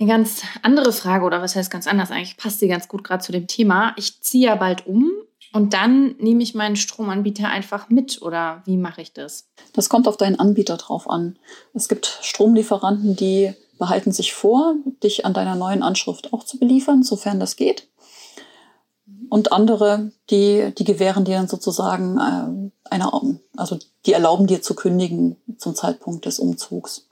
Eine 0.02 0.10
ganz 0.10 0.42
andere 0.64 0.94
Frage, 0.94 1.26
oder 1.26 1.44
was 1.44 1.56
heißt 1.56 1.70
ganz 1.70 1.86
anders? 1.86 2.10
Eigentlich 2.10 2.36
passt 2.36 2.60
die 2.60 2.68
ganz 2.68 2.88
gut 2.88 3.04
gerade 3.04 3.24
zu 3.24 3.32
dem 3.32 3.46
Thema. 3.46 3.94
Ich 3.98 4.20
ziehe 4.24 4.48
ja 4.48 4.56
bald 4.56 4.88
um 4.88 5.12
und 5.54 5.76
dann 5.76 6.16
nehme 6.18 6.42
ich 6.42 6.56
meinen 6.56 6.76
Stromanbieter 6.76 7.48
einfach 7.48 7.88
mit 7.90 8.20
oder 8.24 8.64
wie 8.66 8.78
mache 8.78 9.04
ich 9.04 9.14
das? 9.14 9.46
Das 9.74 9.90
kommt 9.90 10.08
auf 10.08 10.18
deinen 10.18 10.40
Anbieter 10.40 10.78
drauf 10.78 11.08
an. 11.08 11.38
Es 11.76 11.88
gibt 11.88 12.18
Stromlieferanten, 12.24 13.16
die 13.16 13.54
behalten 13.78 14.12
sich 14.12 14.34
vor, 14.34 14.74
dich 15.04 15.24
an 15.24 15.36
deiner 15.36 15.56
neuen 15.56 15.84
Anschrift 15.84 16.34
auch 16.34 16.46
zu 16.46 16.58
beliefern, 16.58 17.04
sofern 17.04 17.40
das 17.40 17.56
geht. 17.56 17.88
Und 19.30 19.52
andere, 19.52 20.14
die, 20.32 20.74
die 20.76 20.84
gewähren 20.84 21.26
dir 21.26 21.36
dann 21.36 21.48
sozusagen 21.48 22.18
äh, 22.18 22.90
eine, 22.90 23.40
also 23.56 23.78
die 24.08 24.14
erlauben 24.14 24.48
dir 24.48 24.64
zu 24.64 24.74
kündigen 24.74 25.38
zum 25.60 25.76
Zeitpunkt 25.76 26.26
des 26.26 26.40
Umzugs. 26.40 27.08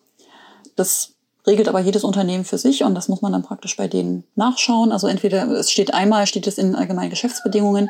Das 0.76 1.14
regelt 1.48 1.68
aber 1.68 1.80
jedes 1.80 2.04
Unternehmen 2.04 2.46
für 2.46 2.58
sich 2.58 2.84
und 2.84 2.96
das 2.96 3.08
muss 3.08 3.22
man 3.22 3.32
dann 3.32 3.44
praktisch 3.44 3.78
bei 3.78 3.88
denen 3.88 4.24
nachschauen. 4.36 4.92
Also 4.92 5.08
entweder 5.08 5.48
es 5.52 5.72
steht 5.72 5.94
einmal, 5.94 6.28
steht 6.28 6.48
es 6.48 6.58
in 6.58 6.76
allgemeinen 6.76 7.10
Geschäftsbedingungen. 7.10 7.90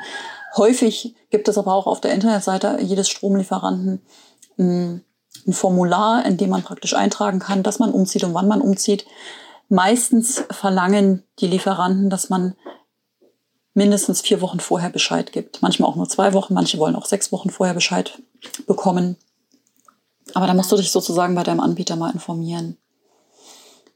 Häufig 0.55 1.15
gibt 1.29 1.47
es 1.47 1.57
aber 1.57 1.73
auch 1.73 1.87
auf 1.87 2.01
der 2.01 2.13
Internetseite 2.13 2.79
jedes 2.81 3.09
Stromlieferanten 3.09 4.01
mh, 4.57 4.99
ein 5.47 5.53
Formular, 5.53 6.25
in 6.25 6.37
dem 6.37 6.49
man 6.49 6.63
praktisch 6.63 6.93
eintragen 6.93 7.39
kann, 7.39 7.63
dass 7.63 7.79
man 7.79 7.91
umzieht 7.91 8.23
und 8.23 8.33
wann 8.33 8.47
man 8.47 8.61
umzieht. 8.61 9.05
Meistens 9.69 10.43
verlangen 10.49 11.23
die 11.39 11.47
Lieferanten, 11.47 12.09
dass 12.09 12.29
man 12.29 12.55
mindestens 13.73 14.21
vier 14.21 14.41
Wochen 14.41 14.59
vorher 14.59 14.89
Bescheid 14.89 15.31
gibt. 15.31 15.61
Manchmal 15.61 15.89
auch 15.89 15.95
nur 15.95 16.09
zwei 16.09 16.33
Wochen, 16.33 16.53
manche 16.53 16.79
wollen 16.79 16.95
auch 16.95 17.05
sechs 17.05 17.31
Wochen 17.31 17.49
vorher 17.49 17.75
Bescheid 17.75 18.19
bekommen. 18.65 19.15
Aber 20.33 20.47
da 20.47 20.53
musst 20.53 20.71
du 20.71 20.75
dich 20.75 20.91
sozusagen 20.91 21.35
bei 21.35 21.43
deinem 21.43 21.59
Anbieter 21.59 21.95
mal 21.95 22.11
informieren. 22.11 22.77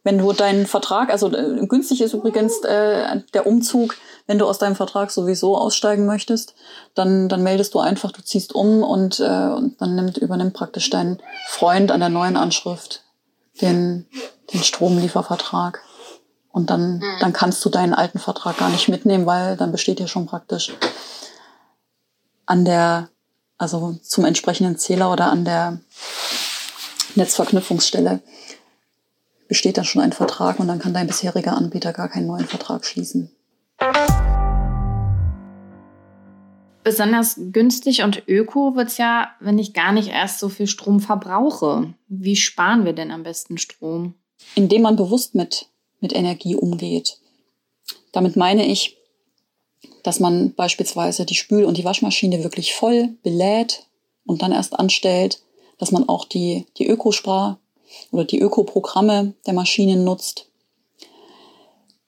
Wenn 0.03 0.17
du 0.17 0.33
deinen 0.33 0.67
Vertrag, 0.67 1.09
also 1.09 1.33
äh, 1.33 1.65
günstig 1.65 2.01
ist 2.01 2.13
übrigens 2.13 2.59
äh, 2.63 3.21
der 3.33 3.47
Umzug, 3.47 3.95
wenn 4.27 4.37
du 4.37 4.45
aus 4.45 4.59
deinem 4.59 4.75
Vertrag 4.75 5.11
sowieso 5.11 5.57
aussteigen 5.57 6.05
möchtest, 6.05 6.55
dann, 6.93 7.29
dann 7.29 7.41
meldest 7.41 7.73
du 7.73 7.79
einfach, 7.79 8.11
du 8.11 8.21
ziehst 8.21 8.53
um 8.53 8.83
und, 8.83 9.21
äh, 9.21 9.23
und 9.23 9.81
dann 9.81 9.95
nimmt, 9.95 10.17
übernimmt 10.17 10.53
praktisch 10.53 10.89
dein 10.89 11.21
Freund 11.47 11.91
an 11.91 12.01
der 12.01 12.09
neuen 12.09 12.35
Anschrift 12.35 13.03
den, 13.61 14.05
den 14.53 14.63
Stromliefervertrag. 14.63 15.81
Und 16.51 16.69
dann, 16.69 16.97
mhm. 16.97 17.03
dann 17.19 17.33
kannst 17.33 17.63
du 17.63 17.69
deinen 17.69 17.93
alten 17.93 18.19
Vertrag 18.19 18.57
gar 18.57 18.69
nicht 18.69 18.89
mitnehmen, 18.89 19.25
weil 19.25 19.57
dann 19.57 19.71
besteht 19.71 19.99
ja 19.99 20.07
schon 20.07 20.27
praktisch 20.27 20.73
an 22.45 22.65
der, 22.65 23.09
also 23.57 23.95
zum 24.03 24.25
entsprechenden 24.25 24.77
Zähler 24.77 25.11
oder 25.11 25.31
an 25.31 25.45
der 25.45 25.79
Netzverknüpfungsstelle 27.15 28.21
besteht 29.47 29.77
dann 29.77 29.85
schon 29.85 30.01
ein 30.01 30.13
Vertrag 30.13 30.59
und 30.59 30.67
dann 30.67 30.79
kann 30.79 30.93
dein 30.93 31.07
bisheriger 31.07 31.55
Anbieter 31.55 31.93
gar 31.93 32.09
keinen 32.09 32.27
neuen 32.27 32.45
Vertrag 32.45 32.85
schließen. 32.85 33.31
Besonders 36.83 37.39
günstig 37.51 38.03
und 38.03 38.23
öko 38.27 38.75
wird 38.75 38.89
es 38.89 38.97
ja, 38.97 39.29
wenn 39.39 39.57
ich 39.57 39.73
gar 39.73 39.93
nicht 39.93 40.09
erst 40.09 40.39
so 40.39 40.49
viel 40.49 40.67
Strom 40.67 40.99
verbrauche. 40.99 41.93
Wie 42.09 42.35
sparen 42.35 42.83
wir 42.83 42.93
denn 42.93 43.11
am 43.11 43.23
besten 43.23 43.57
Strom? 43.57 44.15
Indem 44.55 44.81
man 44.81 44.97
bewusst 44.97 45.33
mit, 45.33 45.67
mit 46.01 46.13
Energie 46.13 46.55
umgeht. 46.55 47.19
Damit 48.11 48.35
meine 48.35 48.65
ich, 48.65 48.97
dass 50.03 50.19
man 50.19 50.53
beispielsweise 50.55 51.25
die 51.25 51.35
Spül- 51.35 51.63
und 51.63 51.77
die 51.77 51.85
Waschmaschine 51.85 52.43
wirklich 52.43 52.73
voll 52.73 53.15
belädt 53.23 53.87
und 54.25 54.41
dann 54.41 54.51
erst 54.51 54.77
anstellt, 54.77 55.41
dass 55.77 55.91
man 55.91 56.07
auch 56.09 56.25
die, 56.25 56.65
die 56.77 56.87
Ökospar- 56.87 57.59
oder 58.11 58.25
die 58.25 58.39
Ökoprogramme 58.39 59.33
der 59.45 59.53
Maschinen 59.53 60.03
nutzt. 60.03 60.45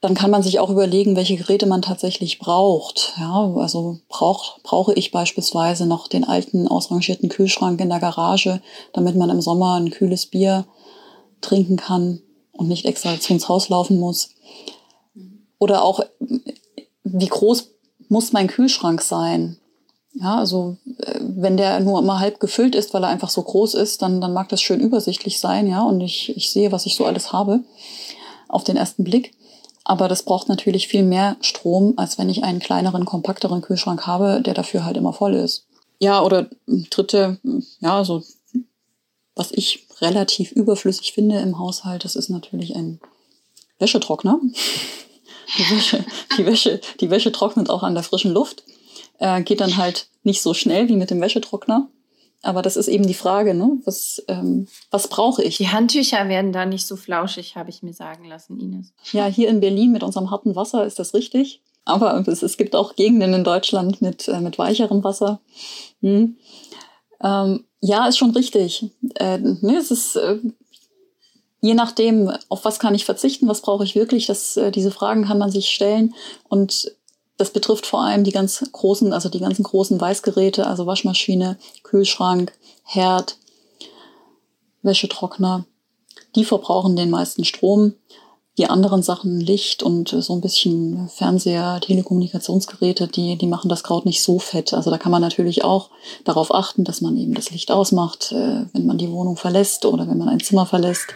dann 0.02 0.14
kann 0.14 0.30
man 0.30 0.44
sich 0.44 0.60
auch 0.60 0.70
überlegen, 0.70 1.16
welche 1.16 1.36
Geräte 1.36 1.66
man 1.66 1.82
tatsächlich 1.82 2.38
braucht. 2.38 3.14
Ja, 3.20 3.52
also 3.56 3.98
brauch, 4.08 4.60
brauche 4.62 4.94
ich 4.94 5.12
beispielsweise 5.12 5.88
noch 5.88 6.08
den 6.08 6.24
alten 6.24 6.68
ausrangierten 6.68 7.28
Kühlschrank 7.28 7.82
in 7.82 7.90
der 7.90 8.00
Garage, 8.00 8.62
damit 8.94 9.16
man 9.16 9.32
im 9.32 9.42
Sommer 9.42 9.76
ein 9.76 9.90
kühles 9.90 10.28
Bier 10.28 10.66
trinken 11.42 11.76
kann 11.78 12.22
und 12.52 12.68
nicht 12.68 12.86
extra 12.86 13.14
ins 13.28 13.50
Haus 13.50 13.70
laufen 13.70 14.00
muss. 14.00 14.30
Oder 15.58 15.84
auch, 15.84 16.02
wie 17.04 17.28
groß 17.28 17.72
muss 18.08 18.32
mein 18.32 18.48
Kühlschrank 18.48 19.02
sein? 19.02 19.58
Ja, 20.16 20.38
also 20.38 20.78
äh, 21.00 21.20
wenn 21.20 21.58
der 21.58 21.80
nur 21.82 22.00
immer 22.00 22.20
halb 22.20 22.40
gefüllt 22.40 22.74
ist, 22.76 22.94
weil 22.94 23.04
er 23.04 23.10
einfach 23.10 23.30
so 23.30 23.42
groß 23.44 23.74
ist, 23.74 24.02
dann, 24.02 24.22
dann 24.22 24.34
mag 24.34 24.50
das 24.50 24.62
schön 24.62 24.80
übersichtlich 24.80 25.40
sein, 25.40 25.68
ja, 25.68 25.84
und 25.84 26.02
ich, 26.02 26.36
ich 26.36 26.50
sehe, 26.52 26.72
was 26.72 26.86
ich 26.86 26.96
so 26.96 27.06
alles 27.06 27.34
habe 27.34 27.62
auf 28.48 28.64
den 28.64 28.78
ersten 28.78 29.04
Blick. 29.04 29.34
Aber 29.84 30.08
das 30.08 30.24
braucht 30.24 30.50
natürlich 30.50 30.88
viel 30.88 31.04
mehr 31.04 31.38
Strom, 31.42 31.94
als 31.98 32.18
wenn 32.18 32.30
ich 32.30 32.44
einen 32.44 32.60
kleineren, 32.60 33.06
kompakteren 33.06 33.62
Kühlschrank 33.62 34.08
habe, 34.08 34.42
der 34.42 34.54
dafür 34.54 34.84
halt 34.84 34.98
immer 34.98 35.14
voll 35.14 35.36
ist. 35.36 35.66
Ja, 36.00 36.24
oder 36.24 36.50
dritte, 36.66 37.38
ja, 37.80 38.04
so 38.04 38.24
was 39.36 39.52
ich 39.52 39.88
relativ 40.02 40.52
überflüssig 40.52 41.14
finde 41.14 41.40
im 41.40 41.60
Haushalt, 41.60 42.06
das 42.06 42.16
ist 42.16 42.30
natürlich 42.30 42.76
ein 42.76 43.00
Wäschetrockner. 43.80 44.40
Die 45.58 45.70
Wäsche, 45.70 46.04
die 46.38 46.46
Wäsche, 46.48 46.82
die 47.00 47.10
Wäsche 47.12 47.32
trocknet 47.32 47.70
auch 47.70 47.84
an 47.84 47.94
der 47.94 48.04
frischen 48.04 48.32
Luft. 48.32 48.64
Äh, 49.20 49.44
geht 49.44 49.62
dann 49.62 49.78
halt 49.78 50.08
nicht 50.24 50.42
so 50.42 50.54
schnell 50.54 50.90
wie 50.90 50.96
mit 50.96 51.12
dem 51.12 51.22
Wäschetrockner. 51.22 51.88
Aber 52.42 52.62
das 52.62 52.78
ist 52.78 52.88
eben 52.88 53.08
die 53.08 53.16
Frage, 53.16 53.56
ne? 53.56 53.78
Was, 53.86 54.24
ähm, 54.28 54.68
was 54.92 55.08
brauche 55.08 55.42
ich? 55.42 55.58
Die 55.58 55.70
Handtücher 55.70 56.30
werden 56.30 56.52
da 56.52 56.66
nicht 56.66 56.86
so 56.86 56.96
flauschig, 56.96 57.56
habe 57.56 57.72
ich 57.72 57.82
mir 57.82 57.94
sagen 57.94 58.26
lassen, 58.26 58.60
Ines. 58.60 58.94
Ja, 59.14 59.26
hier 59.26 59.50
in 59.50 59.62
Berlin 59.62 59.92
mit 59.92 60.04
unserem 60.04 60.30
harten 60.30 60.56
Wasser 60.56 60.86
ist 60.86 61.00
das 61.00 61.14
richtig. 61.14 61.62
Aber 61.86 62.24
es, 62.28 62.44
es 62.44 62.58
gibt 62.58 62.76
auch 62.76 62.96
Gegenden 62.96 63.34
in 63.34 63.44
Deutschland 63.44 64.02
mit, 64.02 64.28
äh, 64.28 64.42
mit 64.42 64.58
weicherem 64.58 65.04
Wasser. 65.04 65.40
Hm. 66.02 66.38
Ähm, 67.24 67.66
ja, 67.82 68.08
ist 68.08 68.18
schon 68.18 68.32
richtig. 68.32 68.92
Äh, 69.16 69.38
ne, 69.40 69.78
es 69.78 69.90
ist 69.92 70.16
äh, 70.16 70.40
je 71.66 71.74
nachdem, 71.74 72.32
auf 72.50 72.64
was 72.64 72.78
kann 72.78 72.94
ich 72.94 73.06
verzichten, 73.06 73.48
was 73.48 73.62
brauche 73.62 73.84
ich 73.84 73.96
wirklich, 73.96 74.28
das, 74.28 74.56
äh, 74.56 74.72
diese 74.72 74.92
Fragen 74.92 75.26
kann 75.26 75.40
man 75.40 75.50
sich 75.50 75.70
stellen. 75.70 76.14
Und 76.48 76.92
das 77.38 77.52
betrifft 77.52 77.86
vor 77.86 78.02
allem 78.02 78.24
die 78.24 78.32
ganz 78.32 78.64
großen, 78.72 79.12
also 79.14 79.30
die 79.30 79.40
ganzen 79.40 79.64
großen 79.64 80.00
Weißgeräte, 80.00 80.68
also 80.68 80.86
Waschmaschine, 80.86 81.58
Kühlschrank, 81.84 82.54
Herd, 82.84 83.38
Wäschetrockner. 84.82 85.66
Die 86.36 86.46
verbrauchen 86.46 86.96
den 86.96 87.10
meisten 87.10 87.44
Strom. 87.44 87.94
Die 88.58 88.68
anderen 88.68 89.04
Sachen, 89.04 89.42
Licht 89.42 89.84
und 89.84 90.08
so 90.08 90.32
ein 90.32 90.40
bisschen 90.40 91.10
Fernseher, 91.10 91.82
Telekommunikationsgeräte, 91.82 93.10
die, 93.10 93.38
die 93.38 93.48
machen 93.48 93.68
das 93.68 93.84
Kraut 93.84 94.06
nicht 94.06 94.24
so 94.24 94.40
fett. 94.40 94.74
Also 94.74 94.90
da 94.92 94.98
kann 94.98 95.12
man 95.12 95.22
natürlich 95.22 95.66
auch 95.66 95.90
darauf 96.24 96.56
achten, 96.56 96.86
dass 96.86 97.02
man 97.02 97.18
eben 97.18 97.34
das 97.34 97.52
Licht 97.52 97.70
ausmacht, 97.70 98.32
äh, 98.32 98.66
wenn 98.72 98.86
man 98.86 98.98
die 98.98 99.12
Wohnung 99.12 99.36
verlässt 99.36 99.86
oder 99.86 100.08
wenn 100.08 100.18
man 100.18 100.30
ein 100.30 100.40
Zimmer 100.40 100.66
verlässt 100.66 101.08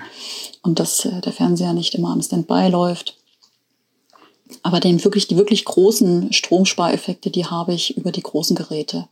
und 0.63 0.79
dass 0.81 1.05
äh, 1.05 1.21
der 1.21 1.31
Fernseher 1.31 1.71
nicht 1.71 1.95
immer 1.95 2.11
am 2.11 2.21
Standby 2.21 2.67
läuft. 2.67 3.18
Aber 4.63 4.79
den 4.79 5.03
wirklich, 5.03 5.27
die 5.27 5.37
wirklich 5.37 5.65
großen 5.65 6.33
Stromspareffekte, 6.33 7.29
die 7.29 7.45
habe 7.45 7.73
ich 7.73 7.97
über 7.97 8.11
die 8.11 8.23
großen 8.23 8.55
Geräte. 8.55 9.07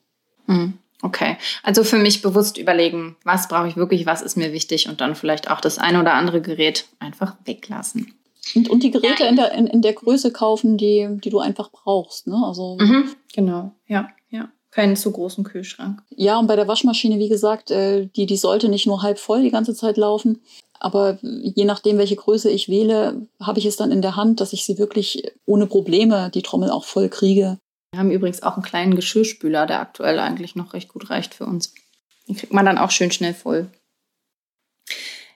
Mhm. 0.47 0.73
Okay, 1.03 1.37
also 1.61 1.83
für 1.83 1.99
mich 1.99 2.23
bewusst 2.23 2.57
überlegen, 2.57 3.17
was 3.23 3.47
brauche 3.47 3.67
ich 3.67 3.75
wirklich, 3.75 4.07
was 4.07 4.23
ist 4.23 4.35
mir 4.35 4.51
wichtig 4.51 4.89
und 4.89 4.99
dann 4.99 5.15
vielleicht 5.15 5.51
auch 5.51 5.61
das 5.61 5.77
eine 5.77 5.99
oder 5.99 6.13
andere 6.13 6.41
Gerät 6.41 6.85
einfach 6.97 7.35
weglassen. 7.45 8.15
Und, 8.55 8.69
und 8.69 8.81
die 8.81 8.91
Geräte 8.91 9.25
in 9.25 9.35
der, 9.35 9.51
in, 9.51 9.67
in 9.67 9.81
der 9.81 9.93
Größe 9.93 10.31
kaufen, 10.31 10.77
die, 10.77 11.07
die 11.23 11.29
du 11.29 11.39
einfach 11.39 11.69
brauchst. 11.69 12.27
Ne? 12.27 12.41
Also, 12.43 12.77
mhm, 12.79 13.09
genau, 13.33 13.73
ja, 13.87 14.09
ja. 14.29 14.49
Keinen 14.71 14.95
zu 14.95 15.11
großen 15.11 15.43
Kühlschrank. 15.43 16.01
Ja, 16.09 16.39
und 16.39 16.47
bei 16.47 16.55
der 16.55 16.67
Waschmaschine, 16.67 17.19
wie 17.19 17.29
gesagt, 17.29 17.71
äh, 17.71 18.07
die, 18.15 18.25
die 18.25 18.37
sollte 18.37 18.69
nicht 18.69 18.87
nur 18.87 19.01
halb 19.01 19.19
voll 19.19 19.41
die 19.41 19.51
ganze 19.51 19.75
Zeit 19.75 19.97
laufen, 19.97 20.41
aber 20.79 21.17
je 21.21 21.65
nachdem, 21.65 21.97
welche 21.97 22.15
Größe 22.15 22.49
ich 22.49 22.69
wähle, 22.69 23.27
habe 23.41 23.59
ich 23.59 23.65
es 23.65 23.77
dann 23.77 23.91
in 23.91 24.01
der 24.01 24.15
Hand, 24.15 24.41
dass 24.41 24.53
ich 24.53 24.65
sie 24.65 24.77
wirklich 24.77 25.31
ohne 25.45 25.67
Probleme 25.67 26.29
die 26.33 26.41
Trommel 26.41 26.69
auch 26.69 26.85
voll 26.85 27.09
kriege. 27.09 27.57
Wir 27.91 27.99
haben 27.99 28.11
übrigens 28.11 28.43
auch 28.43 28.55
einen 28.55 28.63
kleinen 28.63 28.95
Geschirrspüler, 28.95 29.65
der 29.65 29.79
aktuell 29.79 30.19
eigentlich 30.19 30.55
noch 30.55 30.73
recht 30.73 30.89
gut 30.89 31.09
reicht 31.09 31.33
für 31.33 31.45
uns. 31.45 31.73
Den 32.27 32.35
kriegt 32.35 32.53
man 32.53 32.65
dann 32.65 32.77
auch 32.77 32.91
schön 32.91 33.11
schnell 33.11 33.33
voll. 33.33 33.69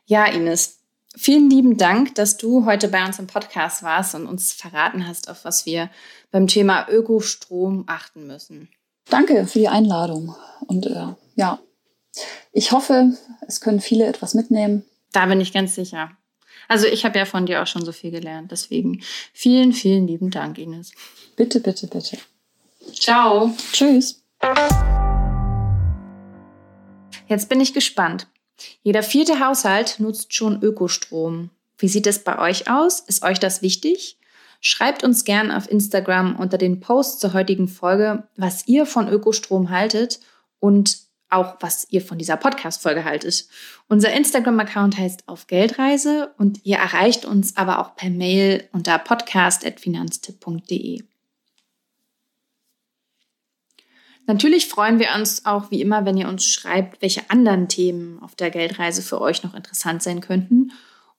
Ja, 0.05 0.25
Ines, 0.25 0.79
vielen 1.15 1.49
lieben 1.49 1.77
Dank, 1.77 2.15
dass 2.15 2.37
du 2.37 2.65
heute 2.65 2.89
bei 2.89 3.05
uns 3.05 3.19
im 3.19 3.27
Podcast 3.27 3.83
warst 3.83 4.13
und 4.15 4.27
uns 4.27 4.51
verraten 4.51 5.07
hast, 5.07 5.29
auf 5.29 5.45
was 5.45 5.65
wir 5.65 5.89
beim 6.31 6.47
Thema 6.47 6.87
Ökostrom 6.89 7.85
achten 7.87 8.27
müssen. 8.27 8.69
Danke 9.09 9.47
für 9.47 9.59
die 9.59 9.67
Einladung. 9.67 10.35
Und 10.67 10.85
äh, 10.85 11.07
ja, 11.35 11.59
ich 12.51 12.71
hoffe, 12.71 13.13
es 13.47 13.61
können 13.61 13.79
viele 13.79 14.05
etwas 14.05 14.33
mitnehmen. 14.33 14.85
Da 15.11 15.25
bin 15.25 15.41
ich 15.41 15.53
ganz 15.53 15.75
sicher. 15.75 16.11
Also 16.67 16.87
ich 16.87 17.05
habe 17.05 17.17
ja 17.17 17.25
von 17.25 17.45
dir 17.45 17.61
auch 17.61 17.67
schon 17.67 17.83
so 17.83 17.91
viel 17.91 18.11
gelernt. 18.11 18.51
Deswegen 18.51 19.01
vielen, 19.33 19.73
vielen 19.73 20.07
lieben 20.07 20.29
Dank, 20.29 20.57
Ines. 20.57 20.91
Bitte, 21.35 21.59
bitte, 21.59 21.87
bitte. 21.87 22.17
Ciao. 22.93 23.53
Tschüss. 23.73 24.23
Jetzt 27.27 27.49
bin 27.49 27.59
ich 27.59 27.73
gespannt. 27.73 28.27
Jeder 28.83 29.03
vierte 29.03 29.39
Haushalt 29.39 29.99
nutzt 29.99 30.33
schon 30.33 30.61
Ökostrom. 30.61 31.49
Wie 31.77 31.87
sieht 31.87 32.07
es 32.07 32.23
bei 32.23 32.37
euch 32.37 32.69
aus? 32.69 32.99
Ist 32.99 33.23
euch 33.23 33.39
das 33.39 33.61
wichtig? 33.61 34.17
Schreibt 34.59 35.03
uns 35.03 35.23
gern 35.23 35.51
auf 35.51 35.69
Instagram 35.69 36.35
unter 36.35 36.59
den 36.59 36.79
Post 36.79 37.19
zur 37.19 37.33
heutigen 37.33 37.67
Folge, 37.67 38.27
was 38.37 38.67
ihr 38.67 38.85
von 38.85 39.09
Ökostrom 39.09 39.71
haltet 39.71 40.19
und 40.59 40.99
auch, 41.31 41.57
was 41.59 41.85
ihr 41.89 42.01
von 42.01 42.17
dieser 42.17 42.37
Podcast-Folge 42.37 43.03
haltet. 43.03 43.45
Unser 43.87 44.13
Instagram-Account 44.13 44.97
heißt 44.97 45.27
auf 45.27 45.47
Geldreise 45.47 46.33
und 46.37 46.65
ihr 46.65 46.77
erreicht 46.77 47.25
uns 47.25 47.57
aber 47.57 47.79
auch 47.79 47.95
per 47.95 48.09
Mail 48.09 48.67
unter 48.71 48.97
podcast.finanztipp.de. 48.97 51.03
Natürlich 54.27 54.67
freuen 54.67 54.99
wir 54.99 55.09
uns 55.15 55.45
auch 55.45 55.71
wie 55.71 55.81
immer, 55.81 56.05
wenn 56.05 56.17
ihr 56.17 56.29
uns 56.29 56.45
schreibt, 56.45 57.01
welche 57.01 57.29
anderen 57.29 57.67
Themen 57.67 58.21
auf 58.21 58.35
der 58.35 58.51
Geldreise 58.51 59.01
für 59.01 59.19
euch 59.19 59.43
noch 59.43 59.55
interessant 59.55 60.03
sein 60.03 60.21
könnten. 60.21 60.71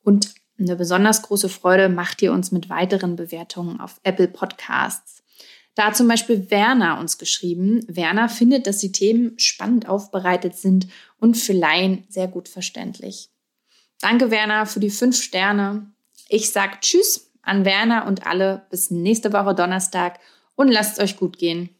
Und 0.02 0.34
eine 0.58 0.76
besonders 0.76 1.22
große 1.22 1.48
Freude 1.48 1.88
macht 1.88 2.22
ihr 2.22 2.32
uns 2.32 2.52
mit 2.52 2.68
weiteren 2.68 3.16
Bewertungen 3.16 3.80
auf 3.80 4.00
Apple 4.04 4.28
Podcasts. 4.28 5.21
Da 5.74 5.86
hat 5.86 5.96
zum 5.96 6.08
Beispiel 6.08 6.50
Werner 6.50 6.98
uns 6.98 7.18
geschrieben. 7.18 7.84
Werner 7.88 8.28
findet, 8.28 8.66
dass 8.66 8.78
die 8.78 8.92
Themen 8.92 9.38
spannend 9.38 9.88
aufbereitet 9.88 10.56
sind 10.56 10.86
und 11.18 11.36
für 11.36 11.54
Laien 11.54 12.04
sehr 12.08 12.28
gut 12.28 12.48
verständlich. 12.48 13.30
Danke, 14.00 14.30
Werner, 14.30 14.66
für 14.66 14.80
die 14.80 14.90
fünf 14.90 15.22
Sterne. 15.22 15.86
Ich 16.28 16.50
sage 16.50 16.78
Tschüss 16.80 17.30
an 17.42 17.64
Werner 17.64 18.06
und 18.06 18.26
alle 18.26 18.66
bis 18.70 18.90
nächste 18.90 19.32
Woche 19.32 19.54
Donnerstag 19.54 20.20
und 20.54 20.68
lasst 20.68 20.98
es 20.98 21.04
euch 21.04 21.16
gut 21.16 21.38
gehen. 21.38 21.70